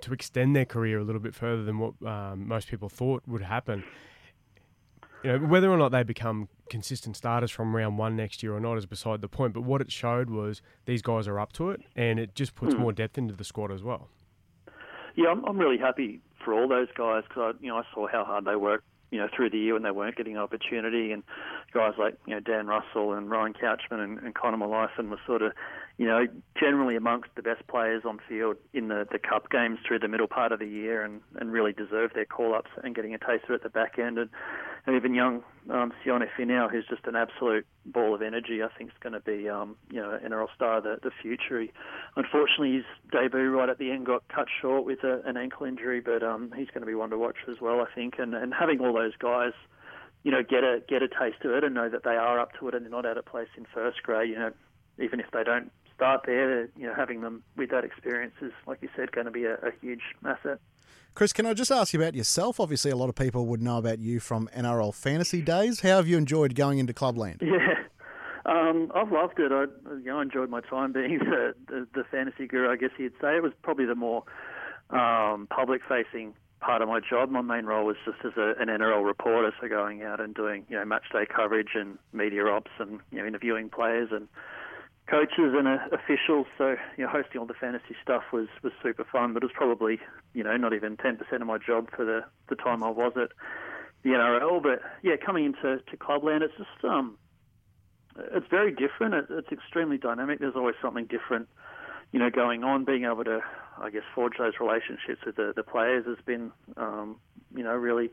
to 0.03 0.13
extend 0.13 0.55
their 0.55 0.65
career 0.65 0.99
a 0.99 1.05
little 1.05 1.21
bit 1.21 1.35
further 1.35 1.65
than 1.65 1.79
what 1.79 1.95
um, 2.07 2.47
most 2.49 2.69
people 2.69 2.89
thought 2.89 3.23
would 3.27 3.43
happen. 3.43 3.85
You 5.25 5.33
know 5.33 5.39
whether 5.47 5.69
or 5.69 5.77
not 5.77 5.91
they 5.91 6.05
become 6.05 6.49
consistent 6.71 7.17
starters 7.17 7.51
from 7.51 7.75
round 7.75 7.99
one 7.99 8.15
next 8.15 8.43
year 8.43 8.55
or 8.55 8.61
not 8.61 8.79
is 8.79 8.87
beside 8.87 9.21
the 9.21 9.29
point. 9.29 9.53
But 9.53 9.63
what 9.63 9.81
it 9.81 9.91
showed 9.91 10.31
was 10.31 10.63
these 10.85 11.03
guys 11.03 11.27
are 11.27 11.41
up 11.41 11.53
to 11.55 11.71
it, 11.71 11.81
and 11.97 12.21
it 12.21 12.35
just 12.35 12.55
puts 12.55 12.75
more 12.75 12.93
depth 12.93 13.19
into 13.19 13.35
the 13.35 13.45
squad 13.45 13.73
as 13.73 13.83
well. 13.83 14.09
Yeah, 15.17 15.29
I'm, 15.29 15.45
I'm 15.45 15.59
really 15.59 15.79
happy 15.79 16.21
for 16.45 16.55
all 16.55 16.69
those 16.69 16.89
guys 16.97 17.25
because 17.29 17.55
I, 17.55 17.63
you 17.65 17.69
know, 17.69 17.79
I 17.79 17.83
saw 17.93 18.07
how 18.07 18.25
hard 18.25 18.45
they 18.45 18.55
worked, 18.55 18.85
you 19.11 19.19
know, 19.19 19.29
through 19.35 19.51
the 19.51 19.59
year 19.59 19.75
when 19.75 19.83
they 19.83 19.91
weren't 19.91 20.17
getting 20.17 20.37
an 20.37 20.43
opportunity, 20.43 21.11
and 21.11 21.25
guys 21.75 21.95
like 21.99 22.17
you 22.27 22.35
know 22.35 22.41
Dan 22.41 22.69
Russell 22.69 23.15
and 23.15 23.29
Ryan 23.29 23.55
Couchman 23.55 23.99
and, 24.05 24.19
and 24.19 24.35
Connor 24.35 24.65
were 24.69 25.19
sort 25.27 25.43
of, 25.43 25.53
you 25.99 26.07
know, 26.07 26.27
generally 26.59 26.95
amongst 26.95 27.29
the 27.35 27.43
best 27.43 27.67
players 27.67 28.05
on 28.07 28.21
field 28.29 28.57
in 28.73 28.87
the, 28.87 29.05
the 29.11 29.19
cup 29.19 29.51
games 29.51 29.81
through 29.87 29.99
the 29.99 30.07
middle 30.07 30.29
part 30.29 30.53
of 30.53 30.61
the 30.61 30.67
year, 30.67 31.03
and, 31.03 31.21
and 31.41 31.51
really 31.51 31.73
deserve 31.73 32.13
their 32.15 32.25
call 32.25 32.55
ups 32.55 32.71
and 32.85 32.95
getting 32.95 33.13
a 33.15 33.19
taste 33.19 33.45
of 33.45 33.51
it 33.51 33.55
at 33.55 33.63
the 33.65 33.69
back 33.69 33.99
end, 33.99 34.17
and, 34.17 34.31
and 34.87 34.95
even 34.95 35.13
young 35.13 35.43
um, 35.71 35.93
Sione 36.05 36.27
Finau, 36.39 36.71
who's 36.71 36.87
just 36.89 37.05
an 37.07 37.17
absolute 37.17 37.67
ball 37.85 38.15
of 38.15 38.23
energy, 38.23 38.63
I 38.63 38.69
think 38.79 38.91
is 38.91 38.97
going 39.01 39.15
to 39.15 39.21
be, 39.21 39.49
um, 39.49 39.75
you 39.91 40.01
know, 40.01 40.13
an 40.13 40.31
NRL 40.31 40.47
star 40.55 40.79
of 40.79 40.85
the, 40.85 40.99
the 41.03 41.11
future. 41.21 41.63
He, 41.63 41.73
unfortunately, 42.15 42.75
his 42.75 42.85
debut 43.11 43.51
right 43.51 43.69
at 43.69 43.79
the 43.79 43.91
end 43.91 44.07
got 44.07 44.23
cut 44.29 44.47
short 44.63 44.85
with 44.85 45.03
a, 45.03 45.21
an 45.27 45.37
ankle 45.37 45.67
injury, 45.67 46.01
but 46.01 46.23
um, 46.23 46.53
he's 46.57 46.69
going 46.69 46.83
to 46.83 46.87
be 46.87 46.95
one 46.95 47.11
to 47.11 47.19
watch 47.19 47.39
as 47.51 47.61
well, 47.61 47.81
I 47.81 47.93
think. 47.93 48.15
And, 48.19 48.37
and 48.37 48.55
having 48.55 48.79
all 48.79 48.93
those 48.93 49.17
guys, 49.19 49.53
you 50.23 50.31
know, 50.31 50.45
get 50.49 50.63
a 50.63 50.81
get 50.89 51.03
a 51.03 51.09
taste 51.09 51.45
of 51.45 51.51
it 51.53 51.65
and 51.65 51.75
know 51.75 51.89
that 51.89 52.05
they 52.05 52.17
are 52.17 52.39
up 52.39 52.51
to 52.61 52.69
it 52.69 52.75
and 52.75 52.85
they're 52.85 52.91
not 52.91 53.07
out 53.07 53.19
of 53.19 53.27
place 53.27 53.49
in 53.57 53.67
first 53.75 54.03
grade. 54.05 54.31
You 54.31 54.37
know, 54.37 54.53
even 54.99 55.21
if 55.21 55.27
they 55.33 55.45
don't 55.45 55.71
start 55.99 56.23
there, 56.27 56.69
you 56.77 56.87
know, 56.87 56.95
having 56.95 57.23
them 57.23 57.43
with 57.57 57.71
that 57.71 57.85
experience 57.85 58.35
is, 58.41 58.53
like 58.69 58.79
you 58.83 58.89
said, 58.95 59.11
going 59.11 59.25
to 59.25 59.33
be 59.33 59.45
a, 59.45 59.55
a 59.55 59.73
huge 59.81 60.03
asset. 60.25 60.61
Chris, 61.15 61.33
can 61.33 61.45
I 61.45 61.55
just 61.55 61.73
ask 61.73 61.93
you 61.93 62.01
about 62.01 62.15
yourself? 62.15 62.61
Obviously, 62.61 62.93
a 62.93 62.97
lot 62.97 63.09
of 63.09 63.17
people 63.17 63.47
would 63.47 63.61
know 63.61 63.79
about 63.79 63.99
you 63.99 64.21
from 64.21 64.49
NRL 64.57 64.95
fantasy 64.95 65.43
days. 65.43 65.81
How 65.81 65.97
have 65.97 66.07
you 66.07 66.17
enjoyed 66.17 66.55
going 66.55 66.79
into 66.79 66.93
Clubland? 66.93 67.43
Yeah. 67.59 67.75
Um, 68.47 68.91
I've 68.95 69.13
loved 69.13 69.39
it. 69.41 69.53
I, 69.53 69.65
you 69.97 70.05
know, 70.07 70.21
I 70.21 70.23
enjoyed 70.23 70.49
my 70.49 70.63
time 70.63 70.93
being 70.93 71.19
the, 71.19 71.55
the, 71.67 71.87
the 71.93 72.05
fantasy 72.05 72.47
guru. 72.47 72.71
I 72.71 72.77
guess 72.77 72.91
you'd 72.97 73.13
say 73.21 73.37
it 73.37 73.43
was 73.43 73.53
probably 73.63 73.85
the 73.85 73.95
more 73.95 74.23
um, 74.89 75.49
public-facing 75.51 76.33
part 76.61 76.81
of 76.81 76.89
my 76.89 77.01
job. 77.01 77.31
My 77.31 77.43
main 77.43 77.67
role 77.67 77.85
was 77.85 77.97
just 78.07 78.19
as 78.25 78.33
a, 78.39 78.55
an 78.59 78.69
NRL 78.69 79.05
reporter, 79.05 79.53
so 79.61 79.69
going 79.69 80.03
out 80.03 80.21
and 80.21 80.35
doing 80.35 80.65
you 80.71 80.77
know 80.77 80.85
match 80.87 81.05
day 81.13 81.27
coverage 81.27 81.71
and 81.75 81.99
media 82.15 82.47
ops 82.47 82.71
and 82.79 83.01
you 83.11 83.19
know 83.19 83.27
interviewing 83.27 83.69
players 83.69 84.09
and 84.13 84.29
coaches 85.09 85.55
and 85.57 85.67
uh, 85.67 85.79
officials. 85.93 86.47
So 86.57 86.77
you 86.97 87.05
know 87.05 87.11
hosting 87.11 87.41
all 87.41 87.47
the 87.47 87.55
fantasy 87.55 87.97
stuff 88.03 88.25
was 88.33 88.49
was 88.63 88.73
super 88.83 89.05
fun, 89.11 89.35
but 89.35 89.43
it 89.43 89.47
was 89.47 89.55
probably 89.55 89.99
you 90.35 90.45
know 90.45 90.57
not 90.57 90.73
even 90.73 90.97
ten 90.97 91.17
percent 91.17 91.43
of 91.43 91.49
my 91.49 91.59
job 91.59 91.89
for 91.95 92.05
the 92.05 92.25
the 92.49 92.57
time 92.57 92.83
I 92.83 92.91
was 92.91 93.13
at 93.17 93.31
the 94.03 94.11
NRL. 94.11 94.63
But 94.63 94.81
yeah, 95.03 95.17
coming 95.17 95.45
into 95.45 95.79
to 95.79 95.97
Clubland, 95.97 96.43
it's 96.43 96.55
just 96.57 96.85
um 96.85 97.17
it's 98.33 98.47
very 98.51 98.73
different. 98.73 99.15
It, 99.15 99.27
it's 99.31 99.53
extremely 99.53 99.99
dynamic. 99.99 100.41
There's 100.41 100.57
always 100.57 100.75
something 100.83 101.07
different, 101.07 101.49
you 102.13 102.19
know, 102.19 102.31
going 102.31 102.65
on. 102.65 102.85
Being 102.85 103.05
able 103.05 103.25
to, 103.25 103.41
I 103.81 103.91
guess, 103.91 104.03
forge 104.15 104.35
those 104.39 104.55
relationships 104.61 105.21
with 105.25 105.37
the, 105.37 105.53
the 105.55 105.63
players 105.63 106.05
has 106.07 106.19
been, 106.25 106.53
um, 106.77 107.17
you 107.55 107.63
know, 107.63 107.75
really, 107.75 108.11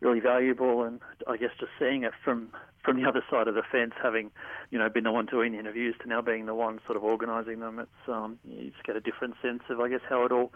really 0.00 0.20
valuable. 0.20 0.84
And 0.84 1.00
I 1.26 1.36
guess 1.36 1.50
just 1.58 1.72
seeing 1.78 2.04
it 2.04 2.12
from 2.24 2.50
from 2.84 3.00
the 3.00 3.08
other 3.08 3.22
side 3.30 3.48
of 3.48 3.54
the 3.54 3.62
fence, 3.70 3.92
having, 4.02 4.30
you 4.70 4.78
know, 4.78 4.88
been 4.88 5.04
the 5.04 5.12
one 5.12 5.26
doing 5.26 5.52
the 5.52 5.58
interviews 5.58 5.94
to 6.02 6.08
now 6.08 6.22
being 6.22 6.46
the 6.46 6.54
one 6.54 6.80
sort 6.86 6.96
of 6.96 7.04
organising 7.04 7.60
them, 7.60 7.78
it's 7.78 8.08
um, 8.08 8.38
you 8.44 8.70
just 8.70 8.84
get 8.84 8.96
a 8.96 9.00
different 9.00 9.34
sense 9.42 9.62
of, 9.68 9.80
I 9.80 9.88
guess, 9.88 10.00
how 10.08 10.24
it 10.24 10.32
all 10.32 10.52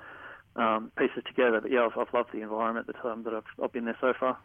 um, 0.57 0.93
piece 0.99 1.11
it 1.17 1.27
together. 1.27 1.61
But 1.61 1.71
yeah, 1.71 1.87
I've, 1.87 1.99
I've 1.99 2.13
loved 2.13 2.31
the 2.33 2.43
environment 2.43 2.87
that 2.87 3.05
um, 3.05 3.25
that 3.25 3.35
I've, 3.35 3.45
I've 3.63 3.73
been 3.73 3.85
there 3.85 3.99
so 4.01 4.13
far. 4.19 4.39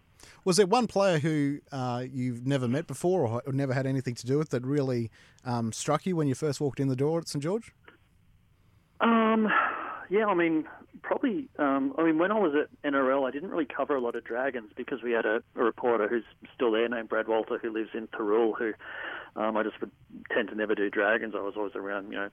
Was 0.44 0.58
there 0.58 0.66
one 0.66 0.88
player 0.88 1.20
who 1.20 1.60
uh, 1.72 2.04
you've 2.10 2.46
never 2.46 2.68
met 2.68 2.88
before 2.88 3.26
or, 3.26 3.42
or 3.46 3.54
never 3.54 3.74
had 3.74 3.86
anything 3.86 4.16
to 4.16 4.26
do 4.26 4.38
with 4.38 4.50
that 4.50 4.66
really 4.66 5.12
um, 5.46 5.72
struck 5.72 6.06
you 6.06 6.16
when 6.16 6.28
you 6.28 6.36
first 6.36 6.60
walked 6.60 6.80
in 6.80 6.88
the 6.88 6.96
door 6.96 7.20
at 7.20 7.28
St 7.28 7.42
George? 7.42 7.74
Um, 9.02 9.48
yeah, 10.10 10.26
I 10.26 10.34
mean, 10.34 10.66
probably. 11.02 11.48
Um, 11.58 11.94
I 11.98 12.04
mean, 12.04 12.18
when 12.18 12.32
I 12.32 12.40
was 12.40 12.54
at 12.56 12.92
NRL, 12.92 13.28
I 13.28 13.32
didn't 13.32 13.50
really 13.50 13.66
cover 13.66 13.96
a 13.96 14.02
lot 14.02 14.16
of 14.16 14.24
Dragons 14.24 14.72
because 14.76 15.04
we 15.04 15.12
had 15.12 15.26
a, 15.26 15.42
a 15.56 15.64
reporter 15.64 16.08
who's 16.08 16.24
still 16.54 16.72
there 16.72 16.90
named 16.90 17.10
Brad 17.10 17.28
Walter 17.28 17.58
who 17.58 17.72
lives 17.72 17.90
in 17.94 18.08
Thirroul 18.08 18.58
who 18.58 18.74
um, 19.36 19.56
I 19.56 19.64
just 19.64 19.80
would 19.82 19.92
tend 20.34 20.50
to 20.50 20.56
never 20.56 20.76
do 20.76 20.90
Dragons. 20.90 21.34
I 21.38 21.42
was 21.42 21.54
always 21.56 21.76
around, 21.76 22.12
you 22.12 22.18
know, 22.18 22.30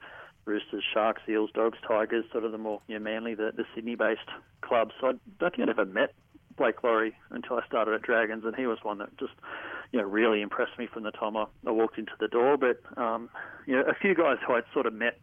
Roosters, 0.47 0.85
Sharks, 0.93 1.23
Eels, 1.29 1.51
Dogs, 1.53 1.79
Tigers, 1.87 2.25
sort 2.33 2.45
of 2.45 2.53
the 2.53 2.59
more 2.59 2.81
you 2.89 2.99
know, 2.99 3.05
Manly, 3.05 3.35
the, 3.35 3.53
the 3.55 3.65
Sydney-based 3.75 4.29
clubs. 4.63 4.93
So 5.01 5.09
I 5.09 5.13
don't 5.39 5.55
think 5.55 5.61
I'd 5.63 5.69
ever 5.69 5.85
met 5.85 6.15
Blake 6.57 6.83
Lawrie 6.83 7.15
until 7.31 7.59
I 7.59 7.67
started 7.67 7.95
at 7.95 8.03
Dragons, 8.03 8.45
and 8.45 8.55
he 8.57 8.67
was 8.67 8.79
one 8.83 8.99
that 8.99 9.17
just, 9.19 9.35
you 9.93 10.01
know, 10.01 10.07
really 10.07 10.41
impressed 10.41 10.79
me 10.79 10.87
from 10.87 11.03
the 11.03 11.11
time 11.11 11.37
I, 11.37 11.47
I 11.67 11.71
walked 11.71 11.99
into 11.99 12.13
the 12.19 12.29
door. 12.29 12.57
But, 12.57 12.81
um, 12.97 13.29
you 13.67 13.75
know, 13.75 13.83
a 13.83 13.95
few 13.95 14.15
guys 14.15 14.39
who 14.47 14.55
I'd 14.55 14.65
sort 14.73 14.87
of 14.87 14.95
met 14.95 15.19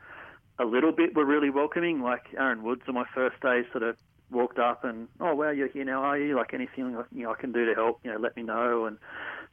a 0.60 0.66
little 0.66 0.92
bit 0.92 1.16
were 1.16 1.26
really 1.26 1.50
welcoming, 1.50 2.02
like 2.02 2.28
Aaron 2.38 2.64
Woods 2.64 2.84
on 2.88 2.94
my 2.94 3.06
first 3.14 3.40
day 3.42 3.64
sort 3.72 3.84
of 3.84 3.98
walked 4.32 4.60
up 4.60 4.84
and, 4.84 5.08
oh, 5.20 5.36
wow, 5.36 5.52
you're 5.52 5.68
here 5.68 5.86
now, 5.86 6.04
are 6.04 6.18
you? 6.18 6.36
Like 6.36 6.54
anything 6.54 6.98
you 7.12 7.24
know, 7.24 7.32
I 7.32 7.36
can 7.40 7.52
do 7.52 7.66
to 7.66 7.74
help, 7.74 8.00
you 8.04 8.12
know, 8.12 8.20
let 8.20 8.36
me 8.36 8.44
know. 8.44 8.86
And 8.86 8.98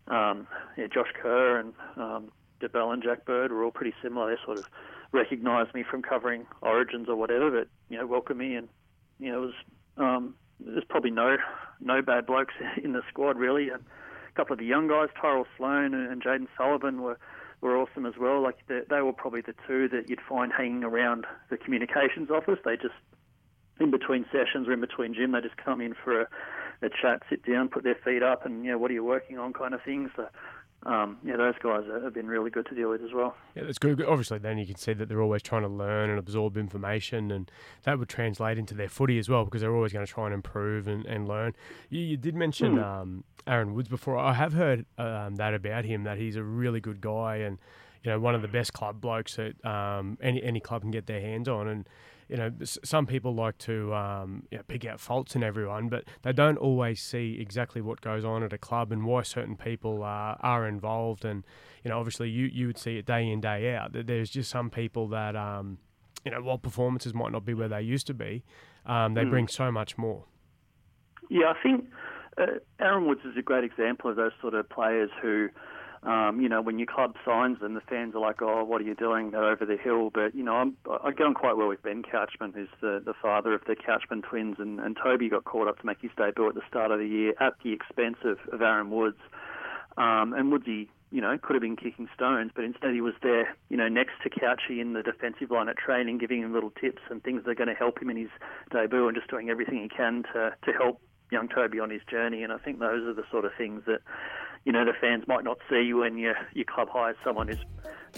um, 0.09 0.47
yeah, 0.77 0.87
Josh 0.93 1.13
Kerr 1.21 1.59
and 1.59 1.73
um, 1.97 2.33
DeBell 2.61 2.93
and 2.93 3.03
Jack 3.03 3.25
Bird 3.25 3.53
were 3.53 3.65
all 3.65 3.71
pretty 3.71 3.95
similar. 4.03 4.31
They 4.31 4.41
sort 4.45 4.59
of 4.59 4.67
recognised 5.13 5.75
me 5.75 5.85
from 5.89 6.03
covering 6.03 6.47
Origins 6.63 7.09
or 7.09 7.17
whatever, 7.17 7.51
but 7.51 7.69
you 7.89 7.99
know, 7.99 8.07
welcomed 8.07 8.39
me, 8.39 8.55
and 8.55 8.69
you 9.19 9.31
know, 9.33 9.43
it 9.43 9.47
was 9.47 9.55
um, 9.97 10.35
there's 10.61 10.85
probably 10.89 11.11
no 11.11 11.37
no 11.81 12.03
bad 12.03 12.27
blokes 12.27 12.55
in 12.83 12.93
the 12.93 13.03
squad 13.09 13.39
really. 13.39 13.71
And 13.71 13.83
a 13.83 14.33
couple 14.37 14.53
of 14.53 14.59
the 14.59 14.67
young 14.67 14.89
guys, 14.89 15.09
Tyrell 15.21 15.47
Sloan 15.57 15.95
and 15.95 16.23
Jaden 16.23 16.49
Sullivan, 16.57 17.03
were 17.03 17.19
were 17.61 17.77
awesome 17.77 18.07
as 18.07 18.15
well. 18.19 18.43
Like 18.43 18.59
they, 18.69 18.81
they 18.89 19.03
were 19.03 19.13
probably 19.13 19.41
the 19.43 19.55
two 19.67 19.89
that 19.89 20.09
you'd 20.09 20.21
find 20.29 20.53
hanging 20.53 20.85
around 20.85 21.27
the 21.51 21.57
communications 21.57 22.31
office. 22.31 22.59
They 22.65 22.77
just 22.77 22.95
in 23.79 23.91
between 23.91 24.27
sessions 24.31 24.69
or 24.69 24.73
in 24.73 24.81
between 24.81 25.15
gym, 25.15 25.33
they 25.33 25.41
just 25.41 25.57
come 25.57 25.81
in 25.81 25.95
for 25.95 26.23
a, 26.23 26.29
a 26.83 26.89
chat, 26.89 27.23
sit 27.31 27.45
down, 27.45 27.69
put 27.69 27.83
their 27.83 27.97
feet 28.05 28.23
up, 28.23 28.45
and 28.45 28.65
you 28.65 28.73
know, 28.73 28.79
what 28.79 28.91
are 28.91 28.95
you 28.95 29.05
working 29.05 29.39
on, 29.39 29.53
kind 29.53 29.75
of 29.75 29.81
things. 29.83 30.11
So 30.17 30.29
um, 30.85 31.19
yeah, 31.25 31.37
those 31.37 31.55
guys 31.63 31.85
have 32.03 32.15
been 32.15 32.27
really 32.27 32.51
good 32.51 32.67
to 32.67 32.75
deal 32.75 32.89
with 32.89 33.03
as 33.03 33.13
well. 33.13 33.37
Yeah, 33.55 33.65
that's 33.65 33.79
good. 33.79 34.03
Obviously, 34.03 34.39
then 34.39 34.57
you 34.57 34.67
can 34.67 34.77
see 34.77 34.95
that 34.95 35.09
they're 35.09 35.21
always 35.21 35.43
trying 35.43 35.63
to 35.63 35.69
learn 35.69 36.09
and 36.09 36.19
absorb 36.19 36.57
information, 36.57 37.31
and 37.31 37.51
that 37.83 37.99
would 37.99 38.09
translate 38.09 38.57
into 38.57 38.75
their 38.75 38.89
footy 38.89 39.19
as 39.19 39.29
well 39.29 39.45
because 39.45 39.61
they're 39.61 39.75
always 39.75 39.93
going 39.93 40.07
to 40.07 40.13
try 40.13 40.25
and 40.25 40.35
improve 40.35 40.89
and, 40.89 41.05
and 41.05 41.29
learn. 41.29 41.55
You, 41.91 42.01
you 42.01 42.17
did 42.17 42.35
mention 42.35 42.77
mm. 42.77 42.83
um, 42.83 43.25
Aaron 43.47 43.75
Woods 43.75 43.89
before. 43.89 44.17
I 44.17 44.33
have 44.33 44.55
heard 44.55 44.87
um, 44.97 45.37
that 45.37 45.53
about 45.53 45.85
him, 45.85 46.05
that 46.05 46.17
he's 46.17 46.37
a 46.37 46.43
really 46.43 46.81
good 46.81 47.01
guy 47.03 47.37
and 47.37 47.59
you 48.03 48.11
know 48.11 48.19
one 48.19 48.35
of 48.35 48.41
the 48.41 48.49
best 48.49 48.73
club 48.73 49.01
blokes 49.01 49.37
that 49.37 49.63
um, 49.65 50.17
any 50.23 50.43
any 50.43 50.61
club 50.61 50.83
can 50.83 50.91
get 50.91 51.07
their 51.07 51.21
hands 51.21 51.49
on, 51.49 51.69
and 51.69 51.87
you 52.31 52.37
know, 52.37 52.53
some 52.63 53.07
people 53.07 53.35
like 53.35 53.59
to 53.59 53.93
um, 53.93 54.45
you 54.53 54.59
know, 54.59 54.65
pick 54.69 54.85
out 54.85 55.01
faults 55.01 55.35
in 55.35 55.43
everyone, 55.43 55.89
but 55.89 56.05
they 56.23 56.33
don't 56.33 56.59
always 56.59 57.03
see 57.03 57.37
exactly 57.41 57.81
what 57.81 58.01
goes 58.01 58.25
on 58.25 58.45
at 58.45 58.53
a 58.53 58.59
club 58.59 58.93
and 58.93 59.05
why 59.05 59.23
certain 59.23 59.57
people 59.57 60.05
uh, 60.05 60.37
are 60.41 60.69
involved. 60.69 61.25
And 61.25 61.45
you 61.83 61.91
know, 61.91 61.99
obviously, 61.99 62.31
you 62.31 62.47
you 62.47 62.69
would 62.69 62.79
see 62.79 62.99
it 62.99 63.05
day 63.05 63.29
in 63.29 63.41
day 63.41 63.75
out. 63.75 63.95
That 63.95 64.07
there's 64.07 64.31
just 64.31 64.49
some 64.49 64.71
people 64.71 65.09
that 65.09 65.35
um, 65.35 65.79
you 66.25 66.31
know, 66.31 66.41
while 66.41 66.57
performances 66.57 67.13
might 67.13 67.33
not 67.33 67.45
be 67.45 67.53
where 67.53 67.69
they 67.69 67.83
used 67.83 68.07
to 68.07 68.15
be, 68.15 68.45
um, 68.87 69.15
they 69.15 69.25
mm. 69.25 69.31
bring 69.31 69.49
so 69.49 69.73
much 69.73 69.99
more. 69.99 70.25
Yeah, 71.29 71.53
I 71.53 71.61
think 71.61 71.87
uh, 72.39 72.47
Aaron 72.79 73.09
Woods 73.09 73.23
is 73.25 73.37
a 73.37 73.43
great 73.43 73.65
example 73.65 74.09
of 74.09 74.17
those 74.17 74.33
sort 74.41 74.55
of 74.55 74.69
players 74.69 75.11
who 75.21 75.49
um, 76.03 76.41
you 76.41 76.49
know, 76.49 76.63
when 76.63 76.79
your 76.79 76.87
club 76.87 77.15
signs 77.27 77.61
them, 77.61 77.75
the 77.75 77.83
fans 77.83 78.15
are 78.15 78.21
like, 78.21 78.41
"Oh, 78.41 78.65
what 78.65 78.81
are 78.81 78.85
you 78.85 78.95
doing? 78.95 79.33
They're 79.33 79.45
over 79.45 79.67
the 79.67 79.77
hill." 79.77 80.09
But 80.09 80.35
you 80.35 80.43
know, 80.43 80.55
I'm, 80.55 80.77
I 81.05 81.11
get 81.11 81.27
on 81.27 81.35
quite 81.35 81.59
well 81.59 81.69
with 81.69 81.83
Ben 81.83 82.03
Couchman, 82.03 82.55
who's 82.55 82.71
the, 82.81 83.03
the 83.05 83.13
father 83.21 83.53
of 83.53 83.61
the 83.67 83.77
Couchman 83.77 84.23
twins, 84.23 84.57
and, 84.59 84.81
and 84.81 84.97
Toby 84.97 85.29
got 85.29 85.45
called 85.45 85.69
up 85.69 85.79
to 85.81 85.87
make 85.87 86.01
his 86.01 86.11
debut 86.17 86.49
at 86.49 86.55
the 86.55 86.63
start 86.67 86.91
of 86.91 87.01
the 87.01 87.07
year 87.07 87.35
at 87.39 87.55
the 87.63 87.73
expense 87.73 88.17
of, 88.25 88.39
of 88.51 88.63
Aaron 88.63 88.91
Woods. 88.91 89.19
Um, 89.99 90.33
and 90.33 90.51
Woodsy, 90.51 90.89
you 91.11 91.21
know, 91.21 91.37
could 91.37 91.55
have 91.55 91.63
been 91.63 91.77
kicking 91.77 92.09
stones, 92.15 92.53
but 92.55 92.65
instead 92.65 92.95
he 92.95 93.03
was 93.03 93.15
there, 93.23 93.55
you 93.69 93.77
know, 93.77 93.89
next 93.89 94.13
to 94.23 94.31
Couchy 94.31 94.81
in 94.81 94.95
the 94.95 95.03
defensive 95.03 95.51
line 95.51 95.69
at 95.69 95.77
training, 95.77 96.17
giving 96.17 96.41
him 96.41 96.55
little 96.55 96.71
tips 96.71 97.03
and 97.11 97.23
things 97.23 97.45
that 97.45 97.51
are 97.51 97.55
going 97.55 97.69
to 97.69 97.75
help 97.75 98.01
him 98.01 98.09
in 98.09 98.17
his 98.17 98.31
debut, 98.73 99.07
and 99.07 99.15
just 99.15 99.29
doing 99.29 99.51
everything 99.51 99.83
he 99.83 99.89
can 99.89 100.23
to 100.33 100.57
to 100.65 100.73
help 100.73 101.03
young 101.31 101.49
Toby 101.49 101.79
on 101.79 101.91
his 101.91 102.03
journey. 102.11 102.43
And 102.43 102.53
I 102.53 102.59
think 102.59 102.79
those 102.79 103.07
are 103.07 103.13
the 103.13 103.25
sort 103.31 103.45
of 103.45 103.53
things 103.59 103.83
that 103.87 104.01
you 104.65 104.73
know 104.73 104.85
the 104.85 104.93
fans 105.01 105.27
might 105.27 105.45
not 105.45 105.59
see 105.69 105.83
you 105.83 105.99
when 105.99 106.19
your 106.19 106.35
your 106.55 106.65
club 106.65 106.89
hires 106.91 107.17
someone 107.25 107.49
who's 107.49 107.59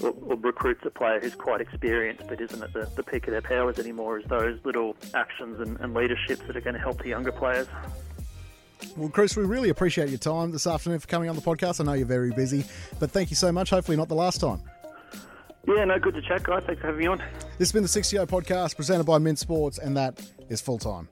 or, 0.03 0.15
or, 0.23 0.37
recruits 0.37 0.81
a 0.85 0.91
player 0.91 1.21
who's 1.21 1.35
quite 1.35 1.61
experienced 1.61 2.27
but 2.27 2.41
isn't 2.41 2.63
at 2.63 2.73
the, 2.73 2.89
the 2.97 3.03
peak 3.03 3.27
of 3.27 3.33
their 3.33 3.43
powers 3.43 3.79
anymore 3.79 4.19
is 4.19 4.25
those 4.27 4.59
little 4.65 4.97
actions 5.15 5.61
and, 5.61 5.79
and 5.81 5.93
leaderships 5.93 6.41
that 6.47 6.57
are 6.57 6.63
going 6.63 6.75
to 6.75 6.81
help 6.81 7.03
the 7.03 7.11
younger 7.11 7.33
players. 7.33 7.67
Well, 8.97 9.11
Chris, 9.11 9.37
we 9.37 9.45
really 9.45 9.69
appreciate 9.69 10.09
your 10.09 10.19
time 10.19 10.51
this 10.51 10.67
afternoon 10.67 10.99
for 10.99 11.07
coming 11.07 11.29
on 11.29 11.37
the 11.37 11.43
podcast. 11.43 11.81
I 11.81 11.85
know 11.85 11.93
you're 11.93 12.07
very 12.07 12.33
busy, 12.33 12.65
but 12.99 13.11
thank 13.11 13.31
you 13.31 13.37
so 13.37 13.53
much. 13.53 13.71
Hopefully, 13.71 13.97
not 13.97 14.09
the 14.09 14.15
last 14.15 14.41
time. 14.41 14.63
Yeah, 15.69 15.85
no, 15.85 15.99
good 15.99 16.15
to 16.15 16.23
chat, 16.23 16.43
guys. 16.43 16.65
Thanks 16.67 16.81
for 16.81 16.89
having 16.89 17.01
me 17.01 17.07
on. 17.07 17.19
This 17.19 17.69
has 17.69 17.73
been 17.73 17.83
the 17.83 17.89
60 17.89 18.17
podcast 18.17 18.75
presented 18.77 19.05
by 19.05 19.19
Mint 19.19 19.39
Sports, 19.39 19.79
and 19.79 19.97
that 19.97 20.21
is 20.49 20.61
full 20.61 20.79
time. 20.79 21.09